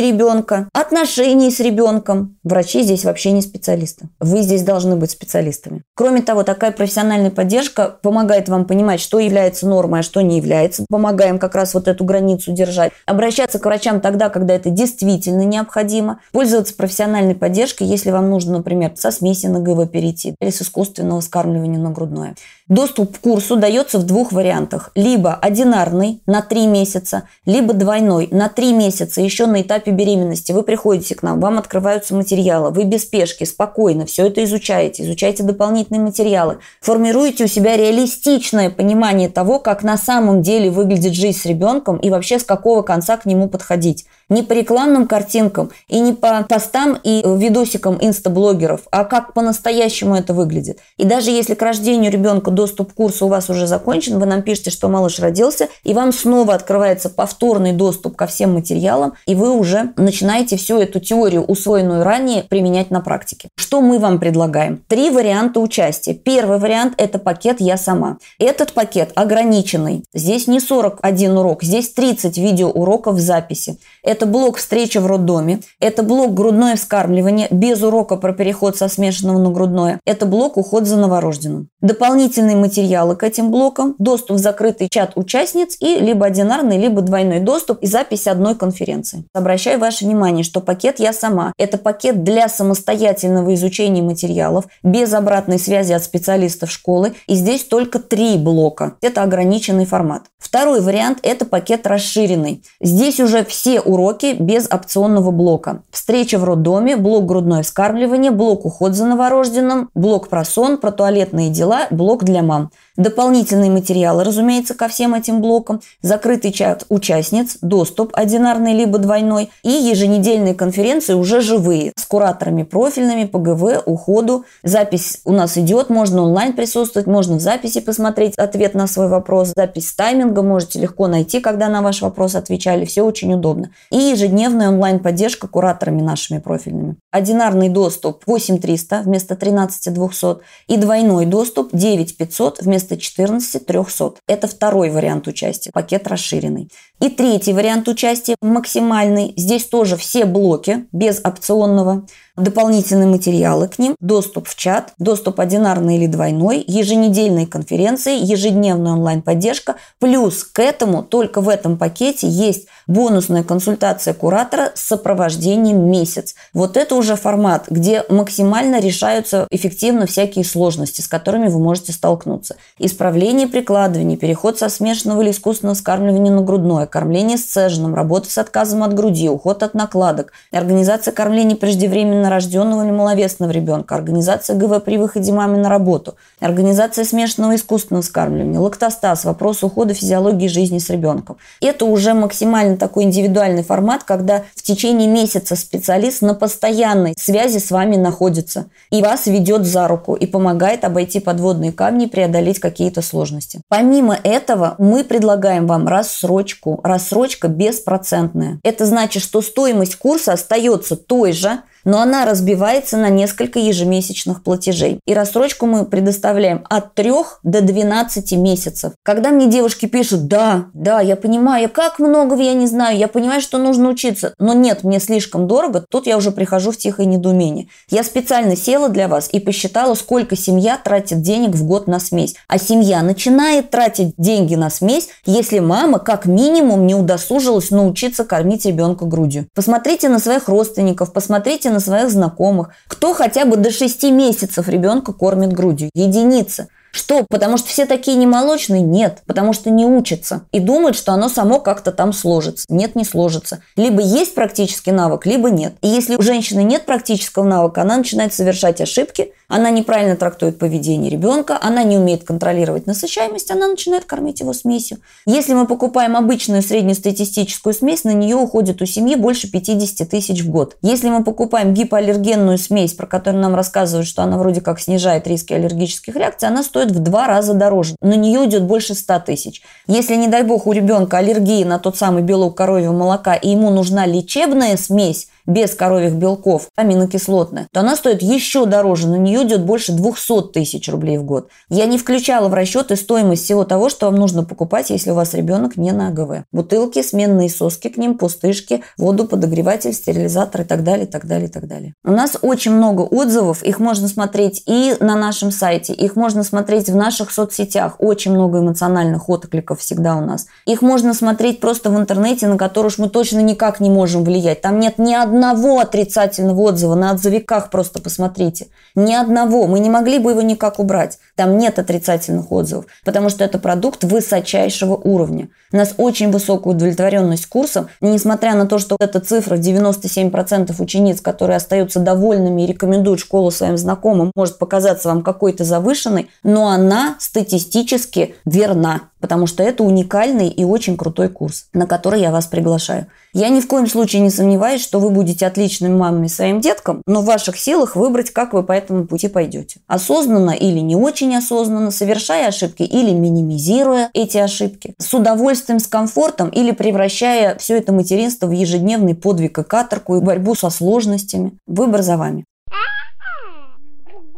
ребенка, 0.00 0.68
отношений 0.72 1.50
с 1.50 1.60
ребенком. 1.60 2.36
Врачи 2.44 2.82
здесь 2.82 3.04
вообще 3.04 3.32
не 3.32 3.42
специалисты. 3.42 4.08
Вы 4.20 4.42
здесь 4.42 4.62
должны 4.62 4.96
быть 4.96 5.10
специалистами. 5.10 5.82
Кроме 5.94 6.22
того, 6.22 6.42
такая 6.42 6.72
профессиональная 6.72 7.30
поддержка 7.30 7.96
помогает 8.02 8.48
вам 8.48 8.64
понимать, 8.64 9.00
что 9.00 9.18
является 9.18 9.66
нормой, 9.66 10.00
а 10.00 10.02
что 10.02 10.20
не 10.20 10.36
является. 10.36 10.84
Помогаем 10.88 11.38
как 11.38 11.54
раз 11.54 11.74
вот 11.74 11.88
эту 11.88 12.04
границу 12.04 12.52
держать. 12.52 12.92
Обращаться 13.06 13.58
к 13.58 13.64
врачам 13.64 14.00
тогда, 14.00 14.28
когда 14.28 14.54
это 14.54 14.70
действительно 14.70 15.42
необходимо. 15.42 16.20
Пользоваться 16.32 16.74
профессиональной 16.74 17.34
поддержкой, 17.34 17.86
если 17.86 18.10
вам 18.10 18.30
нужно, 18.30 18.58
например, 18.58 18.92
со 18.96 19.10
смеси 19.10 19.46
на 19.46 19.60
ГВ 19.60 19.90
перейти 19.90 20.34
или 20.40 20.50
с 20.50 20.62
искусственного 20.62 21.20
скармливания 21.20 21.78
на 21.78 21.90
грудное. 21.90 22.34
Доступ 22.68 23.18
к 23.18 23.20
курсу 23.20 23.56
дается 23.56 23.98
в 23.98 24.06
двух 24.06 24.32
вариантах. 24.32 24.90
Либо 24.94 25.34
одинарный 25.34 26.22
на 26.26 26.40
3 26.40 26.66
месяца, 26.66 27.24
либо 27.44 27.74
двойной 27.74 28.28
на 28.30 28.48
3 28.48 28.72
месяца, 28.72 29.20
еще 29.24 29.46
на 29.46 29.62
этапе 29.62 29.90
беременности. 29.90 30.52
Вы 30.52 30.62
приходите 30.62 31.14
к 31.14 31.22
нам, 31.22 31.40
вам 31.40 31.58
открываются 31.58 32.14
материалы, 32.14 32.70
вы 32.70 32.84
без 32.84 33.02
спешки, 33.02 33.44
спокойно 33.44 34.06
все 34.06 34.26
это 34.26 34.44
изучаете, 34.44 35.02
изучаете 35.02 35.42
дополнительные 35.42 36.00
материалы, 36.00 36.58
формируете 36.80 37.44
у 37.44 37.46
себя 37.46 37.76
реалистичное 37.76 38.70
понимание 38.70 39.28
того, 39.28 39.58
как 39.58 39.82
на 39.82 39.96
самом 39.96 40.42
деле 40.42 40.70
выглядит 40.70 41.14
жизнь 41.14 41.38
с 41.38 41.46
ребенком 41.46 41.96
и 41.96 42.10
вообще 42.10 42.38
с 42.38 42.44
какого 42.44 42.82
конца 42.82 43.16
к 43.16 43.26
нему 43.26 43.48
подходить. 43.48 44.06
Не 44.28 44.42
по 44.42 44.52
рекламным 44.54 45.06
картинкам 45.06 45.70
и 45.88 46.00
не 46.00 46.14
по 46.14 46.42
постам 46.48 46.98
и 47.02 47.22
видосикам 47.24 47.98
инстаблогеров, 48.00 48.82
а 48.90 49.04
как 49.04 49.34
по-настоящему 49.34 50.16
это 50.16 50.32
выглядит. 50.32 50.78
И 50.96 51.04
даже 51.04 51.30
если 51.30 51.54
к 51.54 51.62
рождению 51.62 52.10
ребенка 52.10 52.50
доступ 52.50 52.92
к 52.92 52.94
курсу 52.94 53.26
у 53.26 53.28
вас 53.28 53.50
уже 53.50 53.66
закончен, 53.66 54.18
вы 54.18 54.26
нам 54.26 54.42
пишете, 54.42 54.70
что 54.70 54.88
малыш 54.88 55.18
родился, 55.18 55.68
и 55.82 55.92
вам 55.92 56.12
снова 56.12 56.54
открывается 56.54 57.10
повторный 57.10 57.72
доступ 57.72 58.16
ко 58.16 58.26
всем 58.26 58.54
материалам, 58.54 59.13
и 59.26 59.34
вы 59.34 59.50
уже 59.50 59.92
начинаете 59.96 60.56
всю 60.56 60.78
эту 60.78 61.00
теорию, 61.00 61.44
усвоенную 61.44 62.04
ранее, 62.04 62.42
применять 62.42 62.90
на 62.90 63.00
практике. 63.00 63.48
Что 63.56 63.80
мы 63.80 63.98
вам 63.98 64.18
предлагаем? 64.18 64.82
Три 64.88 65.10
варианта 65.10 65.60
участия. 65.60 66.14
Первый 66.14 66.58
вариант– 66.58 66.94
это 66.96 67.18
пакет 67.18 67.60
«Я 67.60 67.76
сама». 67.76 68.18
Этот 68.38 68.72
пакет 68.72 69.12
ограниченный. 69.14 70.04
Здесь 70.14 70.46
не 70.46 70.60
41 70.60 71.36
урок, 71.36 71.62
здесь 71.62 71.90
30 71.92 72.38
видеоуроков 72.38 73.16
в 73.16 73.20
записи. 73.20 73.78
Это 74.02 74.26
блок 74.26 74.58
«Встреча 74.58 75.00
в 75.00 75.06
роддоме», 75.06 75.60
это 75.80 76.02
блок 76.02 76.34
«Грудное 76.34 76.76
вскармливание» 76.76 77.48
без 77.50 77.82
урока 77.82 78.16
про 78.16 78.32
переход 78.32 78.76
со 78.76 78.88
смешанного 78.88 79.38
на 79.38 79.50
грудное, 79.50 80.00
это 80.04 80.26
блок 80.26 80.56
«Уход 80.56 80.86
за 80.86 80.96
новорожденным». 80.96 81.68
Дополнительные 81.80 82.56
материалы 82.56 83.16
к 83.16 83.22
этим 83.22 83.50
блокам, 83.50 83.94
доступ 83.98 84.36
в 84.36 84.40
закрытый 84.40 84.88
чат 84.88 85.12
участниц 85.16 85.76
и 85.80 85.96
либо 85.96 86.26
одинарный, 86.26 86.78
либо 86.78 87.02
двойной 87.02 87.40
доступ 87.40 87.78
и 87.80 87.86
запись 87.86 88.26
одной 88.26 88.54
конференции. 88.54 89.03
Обращаю 89.32 89.78
ваше 89.78 90.04
внимание, 90.04 90.44
что 90.44 90.60
пакет 90.60 90.98
«Я 90.98 91.12
сама»– 91.12 91.52
это 91.58 91.78
пакет 91.78 92.24
для 92.24 92.48
самостоятельного 92.48 93.54
изучения 93.54 94.02
материалов, 94.02 94.66
без 94.82 95.12
обратной 95.12 95.58
связи 95.58 95.92
от 95.92 96.02
специалистов 96.02 96.70
школы, 96.70 97.14
и 97.26 97.34
здесь 97.34 97.64
только 97.64 97.98
три 97.98 98.36
блока. 98.36 98.94
Это 99.00 99.22
ограниченный 99.22 99.86
формат. 99.86 100.24
Второй 100.38 100.80
вариант– 100.80 101.18
это 101.22 101.44
пакет 101.44 101.86
расширенный. 101.86 102.62
Здесь 102.80 103.18
уже 103.20 103.44
все 103.44 103.80
уроки 103.80 104.36
без 104.38 104.68
опционного 104.70 105.30
блока. 105.30 105.82
Встреча 105.90 106.38
в 106.38 106.44
роддоме, 106.44 106.96
блок 106.96 107.26
грудное 107.26 107.62
вскармливание, 107.62 108.30
блок 108.30 108.64
уход 108.64 108.94
за 108.94 109.06
новорожденным, 109.06 109.90
блок 109.94 110.28
про 110.28 110.44
сон, 110.44 110.78
про 110.78 110.92
туалетные 110.92 111.50
дела, 111.50 111.86
блок 111.90 112.24
для 112.24 112.42
мам. 112.42 112.70
Дополнительные 112.96 113.72
материалы, 113.72 114.22
разумеется, 114.22 114.74
ко 114.74 114.86
всем 114.86 115.14
этим 115.14 115.40
блокам, 115.40 115.80
закрытый 116.00 116.52
чат 116.52 116.84
участниц, 116.90 117.58
доступ 117.60 118.12
одинарный 118.14 118.72
либо 118.72 118.98
двойной 118.98 119.50
и 119.64 119.70
еженедельные 119.70 120.54
конференции 120.54 121.14
уже 121.14 121.40
живые 121.40 121.92
с 121.96 122.04
кураторами 122.06 122.62
профильными 122.62 123.24
по 123.24 123.40
ГВ, 123.40 123.82
уходу. 123.84 124.44
Запись 124.62 125.20
у 125.24 125.32
нас 125.32 125.58
идет, 125.58 125.90
можно 125.90 126.22
онлайн 126.22 126.52
присутствовать, 126.52 127.08
можно 127.08 127.36
в 127.36 127.40
записи 127.40 127.80
посмотреть 127.80 128.36
ответ 128.36 128.74
на 128.74 128.86
свой 128.86 129.08
вопрос. 129.08 129.52
Запись 129.56 129.92
тайминга 129.92 130.42
можете 130.42 130.78
легко 130.78 131.08
найти, 131.08 131.40
когда 131.40 131.68
на 131.68 131.82
ваш 131.82 132.00
вопрос 132.00 132.36
отвечали. 132.36 132.84
Все 132.84 133.02
очень 133.02 133.34
удобно. 133.34 133.70
И 133.90 133.96
ежедневная 133.96 134.68
онлайн-поддержка 134.68 135.48
кураторами 135.48 136.00
нашими 136.00 136.38
профильными. 136.38 136.96
Одинарный 137.10 137.70
доступ 137.70 138.22
8300 138.26 139.02
вместо 139.04 139.34
13200 139.34 140.36
и 140.68 140.76
двойной 140.76 141.26
доступ 141.26 141.70
9500 141.72 142.62
вместо 142.62 142.83
вместо 142.84 142.96
14 142.96 143.66
300. 143.66 144.14
Это 144.26 144.46
второй 144.46 144.90
вариант 144.90 145.26
участия, 145.26 145.70
пакет 145.72 146.06
расширенный. 146.06 146.70
И 147.00 147.08
третий 147.08 147.52
вариант 147.52 147.88
участия 147.88 148.36
максимальный. 148.40 149.32
Здесь 149.36 149.64
тоже 149.64 149.96
все 149.96 150.24
блоки 150.24 150.86
без 150.92 151.20
опционного 151.24 152.06
дополнительные 152.36 153.06
материалы 153.06 153.68
к 153.68 153.78
ним, 153.78 153.94
доступ 154.00 154.48
в 154.48 154.56
чат, 154.56 154.92
доступ 154.98 155.40
одинарный 155.40 155.96
или 155.96 156.06
двойной, 156.06 156.64
еженедельные 156.66 157.46
конференции, 157.46 158.18
ежедневная 158.18 158.92
онлайн-поддержка. 158.92 159.76
Плюс 160.00 160.44
к 160.44 160.58
этому 160.58 161.02
только 161.02 161.40
в 161.40 161.48
этом 161.48 161.78
пакете 161.78 162.26
есть 162.28 162.66
бонусная 162.86 163.44
консультация 163.44 164.14
куратора 164.14 164.72
с 164.74 164.80
сопровождением 164.80 165.90
месяц. 165.90 166.34
Вот 166.52 166.76
это 166.76 166.96
уже 166.96 167.16
формат, 167.16 167.66
где 167.68 168.04
максимально 168.08 168.80
решаются 168.80 169.46
эффективно 169.50 170.06
всякие 170.06 170.44
сложности, 170.44 171.00
с 171.00 171.08
которыми 171.08 171.48
вы 171.48 171.60
можете 171.60 171.92
столкнуться. 171.92 172.56
Исправление 172.78 173.46
прикладывания, 173.46 174.16
переход 174.16 174.58
со 174.58 174.68
смешанного 174.68 175.22
или 175.22 175.30
искусственного 175.30 175.74
скармливания 175.74 176.32
на 176.32 176.42
грудное, 176.42 176.86
кормление 176.86 177.38
с 177.38 177.44
цеженом, 177.44 177.94
работа 177.94 178.30
с 178.30 178.38
отказом 178.38 178.82
от 178.82 178.94
груди, 178.94 179.28
уход 179.28 179.62
от 179.62 179.74
накладок, 179.74 180.32
организация 180.50 181.12
кормления 181.12 181.56
преждевременно 181.56 182.23
беременна 182.24 182.30
рожденного 182.30 182.84
или 182.84 182.90
маловесного 182.90 183.50
ребенка, 183.50 183.94
организация 183.94 184.56
ГВ 184.56 184.82
при 184.84 184.98
выходе 184.98 185.32
мамы 185.32 185.58
на 185.58 185.68
работу, 185.68 186.14
организация 186.40 187.04
смешанного 187.04 187.54
искусственного 187.54 188.02
скармливания, 188.02 188.60
лактостаз, 188.60 189.24
вопрос 189.24 189.62
ухода 189.62 189.94
физиологии 189.94 190.48
жизни 190.48 190.78
с 190.78 190.90
ребенком. 190.90 191.36
Это 191.60 191.84
уже 191.84 192.14
максимально 192.14 192.76
такой 192.76 193.04
индивидуальный 193.04 193.62
формат, 193.62 194.04
когда 194.04 194.42
в 194.54 194.62
течение 194.62 195.08
месяца 195.08 195.56
специалист 195.56 196.22
на 196.22 196.34
постоянной 196.34 197.14
связи 197.18 197.58
с 197.58 197.70
вами 197.70 197.96
находится 197.96 198.66
и 198.90 199.02
вас 199.02 199.26
ведет 199.26 199.66
за 199.66 199.88
руку 199.88 200.14
и 200.14 200.26
помогает 200.26 200.84
обойти 200.84 201.20
подводные 201.20 201.72
камни 201.72 202.06
преодолеть 202.06 202.58
какие-то 202.58 203.02
сложности. 203.02 203.60
Помимо 203.68 204.18
этого, 204.22 204.74
мы 204.78 205.04
предлагаем 205.04 205.66
вам 205.66 205.88
рассрочку. 205.88 206.80
Рассрочка 206.82 207.48
беспроцентная. 207.48 208.58
Это 208.62 208.86
значит, 208.86 209.22
что 209.22 209.42
стоимость 209.42 209.96
курса 209.96 210.32
остается 210.32 210.96
той 210.96 211.32
же, 211.32 211.60
но 211.84 212.00
она 212.00 212.24
разбивается 212.24 212.96
на 212.96 213.08
несколько 213.08 213.58
ежемесячных 213.58 214.42
платежей. 214.42 215.00
И 215.06 215.14
рассрочку 215.14 215.66
мы 215.66 215.84
предоставляем 215.84 216.64
от 216.68 216.94
3 216.94 217.12
до 217.42 217.60
12 217.60 218.32
месяцев. 218.32 218.92
Когда 219.02 219.30
мне 219.30 219.46
девушки 219.46 219.86
пишут, 219.86 220.26
да, 220.26 220.66
да, 220.74 221.00
я 221.00 221.16
понимаю, 221.16 221.68
как 221.68 221.98
много 221.98 222.36
я 222.36 222.54
не 222.54 222.66
знаю, 222.66 222.98
я 222.98 223.08
понимаю, 223.08 223.40
что 223.40 223.58
нужно 223.58 223.88
учиться, 223.88 224.34
но 224.38 224.54
нет, 224.54 224.84
мне 224.84 225.00
слишком 225.00 225.46
дорого, 225.46 225.84
тут 225.88 226.06
я 226.06 226.16
уже 226.16 226.30
прихожу 226.30 226.72
в 226.72 226.76
тихое 226.76 227.06
недоумение. 227.06 227.68
Я 227.90 228.02
специально 228.02 228.56
села 228.56 228.88
для 228.88 229.08
вас 229.08 229.28
и 229.32 229.40
посчитала, 229.40 229.94
сколько 229.94 230.36
семья 230.36 230.78
тратит 230.78 231.22
денег 231.22 231.54
в 231.54 231.64
год 231.64 231.86
на 231.86 232.00
смесь. 232.00 232.34
А 232.48 232.58
семья 232.58 233.02
начинает 233.02 233.70
тратить 233.70 234.14
деньги 234.16 234.54
на 234.54 234.70
смесь, 234.70 235.08
если 235.26 235.58
мама 235.58 235.98
как 235.98 236.26
минимум 236.26 236.86
не 236.86 236.94
удосужилась 236.94 237.70
научиться 237.70 238.24
кормить 238.24 238.66
ребенка 238.66 239.04
грудью. 239.04 239.46
Посмотрите 239.54 240.08
на 240.08 240.18
своих 240.18 240.48
родственников, 240.48 241.12
посмотрите 241.12 241.70
на 241.74 241.80
своих 241.80 242.10
знакомых, 242.10 242.70
кто 242.86 243.12
хотя 243.12 243.44
бы 243.44 243.56
до 243.56 243.70
6 243.70 244.04
месяцев 244.04 244.68
ребенка 244.68 245.12
кормит 245.12 245.52
грудью. 245.52 245.90
Единицы. 245.94 246.68
Что? 246.94 247.26
Потому 247.28 247.56
что 247.56 247.68
все 247.68 247.86
такие 247.86 248.16
немолочные? 248.16 248.80
Нет. 248.80 249.22
Потому 249.26 249.52
что 249.52 249.68
не 249.68 249.84
учатся. 249.84 250.42
И 250.52 250.60
думают, 250.60 250.96
что 250.96 251.12
оно 251.12 251.28
само 251.28 251.58
как-то 251.58 251.90
там 251.90 252.12
сложится. 252.12 252.64
Нет, 252.68 252.94
не 252.94 253.04
сложится. 253.04 253.60
Либо 253.74 254.00
есть 254.00 254.34
практический 254.36 254.92
навык, 254.92 255.26
либо 255.26 255.50
нет. 255.50 255.74
И 255.82 255.88
если 255.88 256.14
у 256.14 256.22
женщины 256.22 256.62
нет 256.62 256.86
практического 256.86 257.42
навыка, 257.42 257.82
она 257.82 257.96
начинает 257.96 258.32
совершать 258.32 258.80
ошибки, 258.80 259.32
она 259.48 259.70
неправильно 259.70 260.16
трактует 260.16 260.58
поведение 260.58 261.10
ребенка, 261.10 261.58
она 261.60 261.82
не 261.84 261.98
умеет 261.98 262.24
контролировать 262.24 262.86
насыщаемость, 262.86 263.50
она 263.50 263.68
начинает 263.68 264.04
кормить 264.04 264.40
его 264.40 264.52
смесью. 264.52 264.98
Если 265.26 265.52
мы 265.52 265.66
покупаем 265.66 266.16
обычную 266.16 266.62
среднестатистическую 266.62 267.74
смесь, 267.74 268.04
на 268.04 268.12
нее 268.12 268.36
уходит 268.36 268.80
у 268.80 268.86
семьи 268.86 269.16
больше 269.16 269.50
50 269.50 270.08
тысяч 270.08 270.42
в 270.42 270.50
год. 270.50 270.76
Если 270.80 271.08
мы 271.08 271.24
покупаем 271.24 271.74
гипоаллергенную 271.74 272.56
смесь, 272.58 272.94
про 272.94 273.06
которую 273.06 273.42
нам 273.42 273.54
рассказывают, 273.54 274.08
что 274.08 274.22
она 274.22 274.38
вроде 274.38 274.60
как 274.60 274.80
снижает 274.80 275.26
риски 275.26 275.52
аллергических 275.52 276.16
реакций, 276.16 276.48
она 276.48 276.62
стоит 276.62 276.83
в 276.90 276.98
два 277.00 277.26
раза 277.26 277.54
дороже. 277.54 277.96
На 278.00 278.14
нее 278.14 278.46
идет 278.46 278.64
больше 278.64 278.94
100 278.94 279.20
тысяч. 279.20 279.62
Если, 279.86 280.14
не 280.16 280.28
дай 280.28 280.42
бог, 280.42 280.66
у 280.66 280.72
ребенка 280.72 281.18
аллергия 281.18 281.64
на 281.64 281.78
тот 281.78 281.96
самый 281.96 282.22
белок 282.22 282.56
коровьего 282.56 282.92
молока, 282.92 283.34
и 283.34 283.50
ему 283.50 283.70
нужна 283.70 284.06
лечебная 284.06 284.76
смесь, 284.76 285.28
без 285.46 285.74
коровьих 285.74 286.14
белков, 286.14 286.68
аминокислотная, 286.76 287.68
то 287.72 287.80
она 287.80 287.96
стоит 287.96 288.22
еще 288.22 288.66
дороже. 288.66 289.08
На 289.08 289.16
нее 289.16 289.44
идет 289.44 289.64
больше 289.64 289.92
200 289.92 290.52
тысяч 290.52 290.88
рублей 290.88 291.18
в 291.18 291.24
год. 291.24 291.48
Я 291.68 291.86
не 291.86 291.98
включала 291.98 292.48
в 292.48 292.54
расчеты 292.54 292.96
стоимость 292.96 293.44
всего 293.44 293.64
того, 293.64 293.88
что 293.88 294.06
вам 294.06 294.16
нужно 294.16 294.44
покупать, 294.44 294.90
если 294.90 295.10
у 295.10 295.14
вас 295.14 295.34
ребенок 295.34 295.76
не 295.76 295.92
на 295.92 296.08
АГВ. 296.08 296.44
Бутылки, 296.52 297.02
сменные 297.02 297.50
соски 297.50 297.88
к 297.88 297.96
ним, 297.96 298.16
пустышки, 298.16 298.82
воду, 298.96 299.26
подогреватель, 299.26 299.92
стерилизатор 299.92 300.62
и 300.62 300.64
так 300.64 300.82
далее, 300.84 301.06
и 301.06 301.10
так 301.10 301.26
далее, 301.26 301.48
и 301.48 301.50
так 301.50 301.66
далее. 301.66 301.94
У 302.04 302.10
нас 302.10 302.36
очень 302.40 302.72
много 302.72 303.02
отзывов, 303.02 303.62
их 303.62 303.78
можно 303.78 304.08
смотреть 304.08 304.62
и 304.66 304.94
на 305.00 305.16
нашем 305.16 305.50
сайте, 305.50 305.92
их 305.92 306.16
можно 306.16 306.42
смотреть 306.44 306.88
в 306.88 306.96
наших 306.96 307.30
соцсетях. 307.30 307.96
Очень 307.98 308.32
много 308.32 308.60
эмоциональных 308.60 309.28
откликов 309.28 309.80
всегда 309.80 310.16
у 310.16 310.20
нас. 310.20 310.46
Их 310.66 310.82
можно 310.82 311.14
смотреть 311.14 311.60
просто 311.60 311.90
в 311.90 311.98
интернете, 311.98 312.46
на 312.46 312.56
который 312.56 312.86
уж 312.86 312.98
мы 312.98 313.08
точно 313.08 313.40
никак 313.40 313.80
не 313.80 313.90
можем 313.90 314.24
влиять. 314.24 314.60
Там 314.60 314.78
нет 314.78 314.98
ни 314.98 315.12
одной 315.12 315.33
одного 315.34 315.80
отрицательного 315.80 316.60
отзыва 316.60 316.94
на 316.94 317.10
отзывиках 317.10 317.70
просто 317.70 318.00
посмотрите. 318.00 318.68
Ни 318.94 319.12
одного. 319.14 319.66
Мы 319.66 319.80
не 319.80 319.90
могли 319.90 320.18
бы 320.18 320.30
его 320.30 320.42
никак 320.42 320.78
убрать. 320.78 321.18
Там 321.34 321.58
нет 321.58 321.78
отрицательных 321.78 322.52
отзывов, 322.52 322.86
потому 323.04 323.28
что 323.28 323.42
это 323.42 323.58
продукт 323.58 324.04
высочайшего 324.04 324.94
уровня. 324.94 325.48
У 325.72 325.76
нас 325.76 325.94
очень 325.96 326.30
высокая 326.30 326.72
удовлетворенность 326.72 327.46
курсом, 327.46 327.88
несмотря 328.00 328.54
на 328.54 328.66
то, 328.66 328.78
что 328.78 328.96
эта 329.00 329.18
цифра 329.18 329.56
97% 329.56 330.74
учениц, 330.80 331.20
которые 331.20 331.56
остаются 331.56 331.98
довольными 331.98 332.62
и 332.62 332.66
рекомендуют 332.66 333.18
школу 333.18 333.50
своим 333.50 333.76
знакомым, 333.76 334.30
может 334.36 334.58
показаться 334.58 335.08
вам 335.08 335.22
какой-то 335.22 335.64
завышенной, 335.64 336.30
но 336.44 336.68
она 336.68 337.16
статистически 337.18 338.36
верна 338.44 339.02
потому 339.24 339.46
что 339.46 339.62
это 339.62 339.82
уникальный 339.84 340.48
и 340.48 340.64
очень 340.64 340.98
крутой 340.98 341.30
курс, 341.30 341.68
на 341.72 341.86
который 341.86 342.20
я 342.20 342.30
вас 342.30 342.46
приглашаю. 342.46 343.06
Я 343.36 343.48
ни 343.48 343.60
в 343.60 343.66
коем 343.66 343.88
случае 343.88 344.22
не 344.22 344.30
сомневаюсь, 344.30 344.80
что 344.80 345.00
вы 345.00 345.10
будете 345.10 345.44
отличными 345.44 345.96
мамами 345.96 346.28
своим 346.28 346.60
деткам, 346.60 347.02
но 347.04 347.20
в 347.20 347.24
ваших 347.24 347.56
силах 347.58 347.96
выбрать, 347.96 348.30
как 348.30 348.52
вы 348.52 348.62
по 348.62 348.70
этому 348.70 349.08
пути 349.08 349.26
пойдете. 349.26 349.80
Осознанно 349.88 350.52
или 350.52 350.78
не 350.78 350.94
очень 350.94 351.34
осознанно, 351.34 351.90
совершая 351.90 352.46
ошибки 352.46 352.84
или 352.84 353.10
минимизируя 353.10 354.08
эти 354.14 354.38
ошибки, 354.38 354.94
с 355.00 355.12
удовольствием, 355.12 355.80
с 355.80 355.88
комфортом 355.88 356.48
или 356.48 356.70
превращая 356.70 357.58
все 357.58 357.76
это 357.76 357.92
материнство 357.92 358.46
в 358.46 358.52
ежедневный 358.52 359.16
подвиг 359.16 359.58
и 359.58 359.64
каторку 359.64 360.16
и 360.16 360.20
борьбу 360.20 360.54
со 360.54 360.70
сложностями. 360.70 361.58
Выбор 361.66 362.02
за 362.02 362.16
вами. 362.16 362.44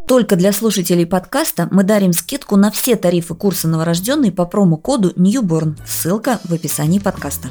Только 0.08 0.36
для 0.36 0.52
слушателей 0.52 1.04
подкаста 1.04 1.68
мы 1.70 1.84
дарим 1.84 2.14
скидку 2.14 2.56
на 2.56 2.70
все 2.70 2.96
тарифы 2.96 3.34
курса 3.34 3.68
новорожденный 3.68 4.32
по 4.32 4.46
промокоду 4.46 5.10
NEWBORN. 5.10 5.76
Ссылка 5.86 6.40
в 6.44 6.54
описании 6.54 6.98
подкаста. 6.98 7.48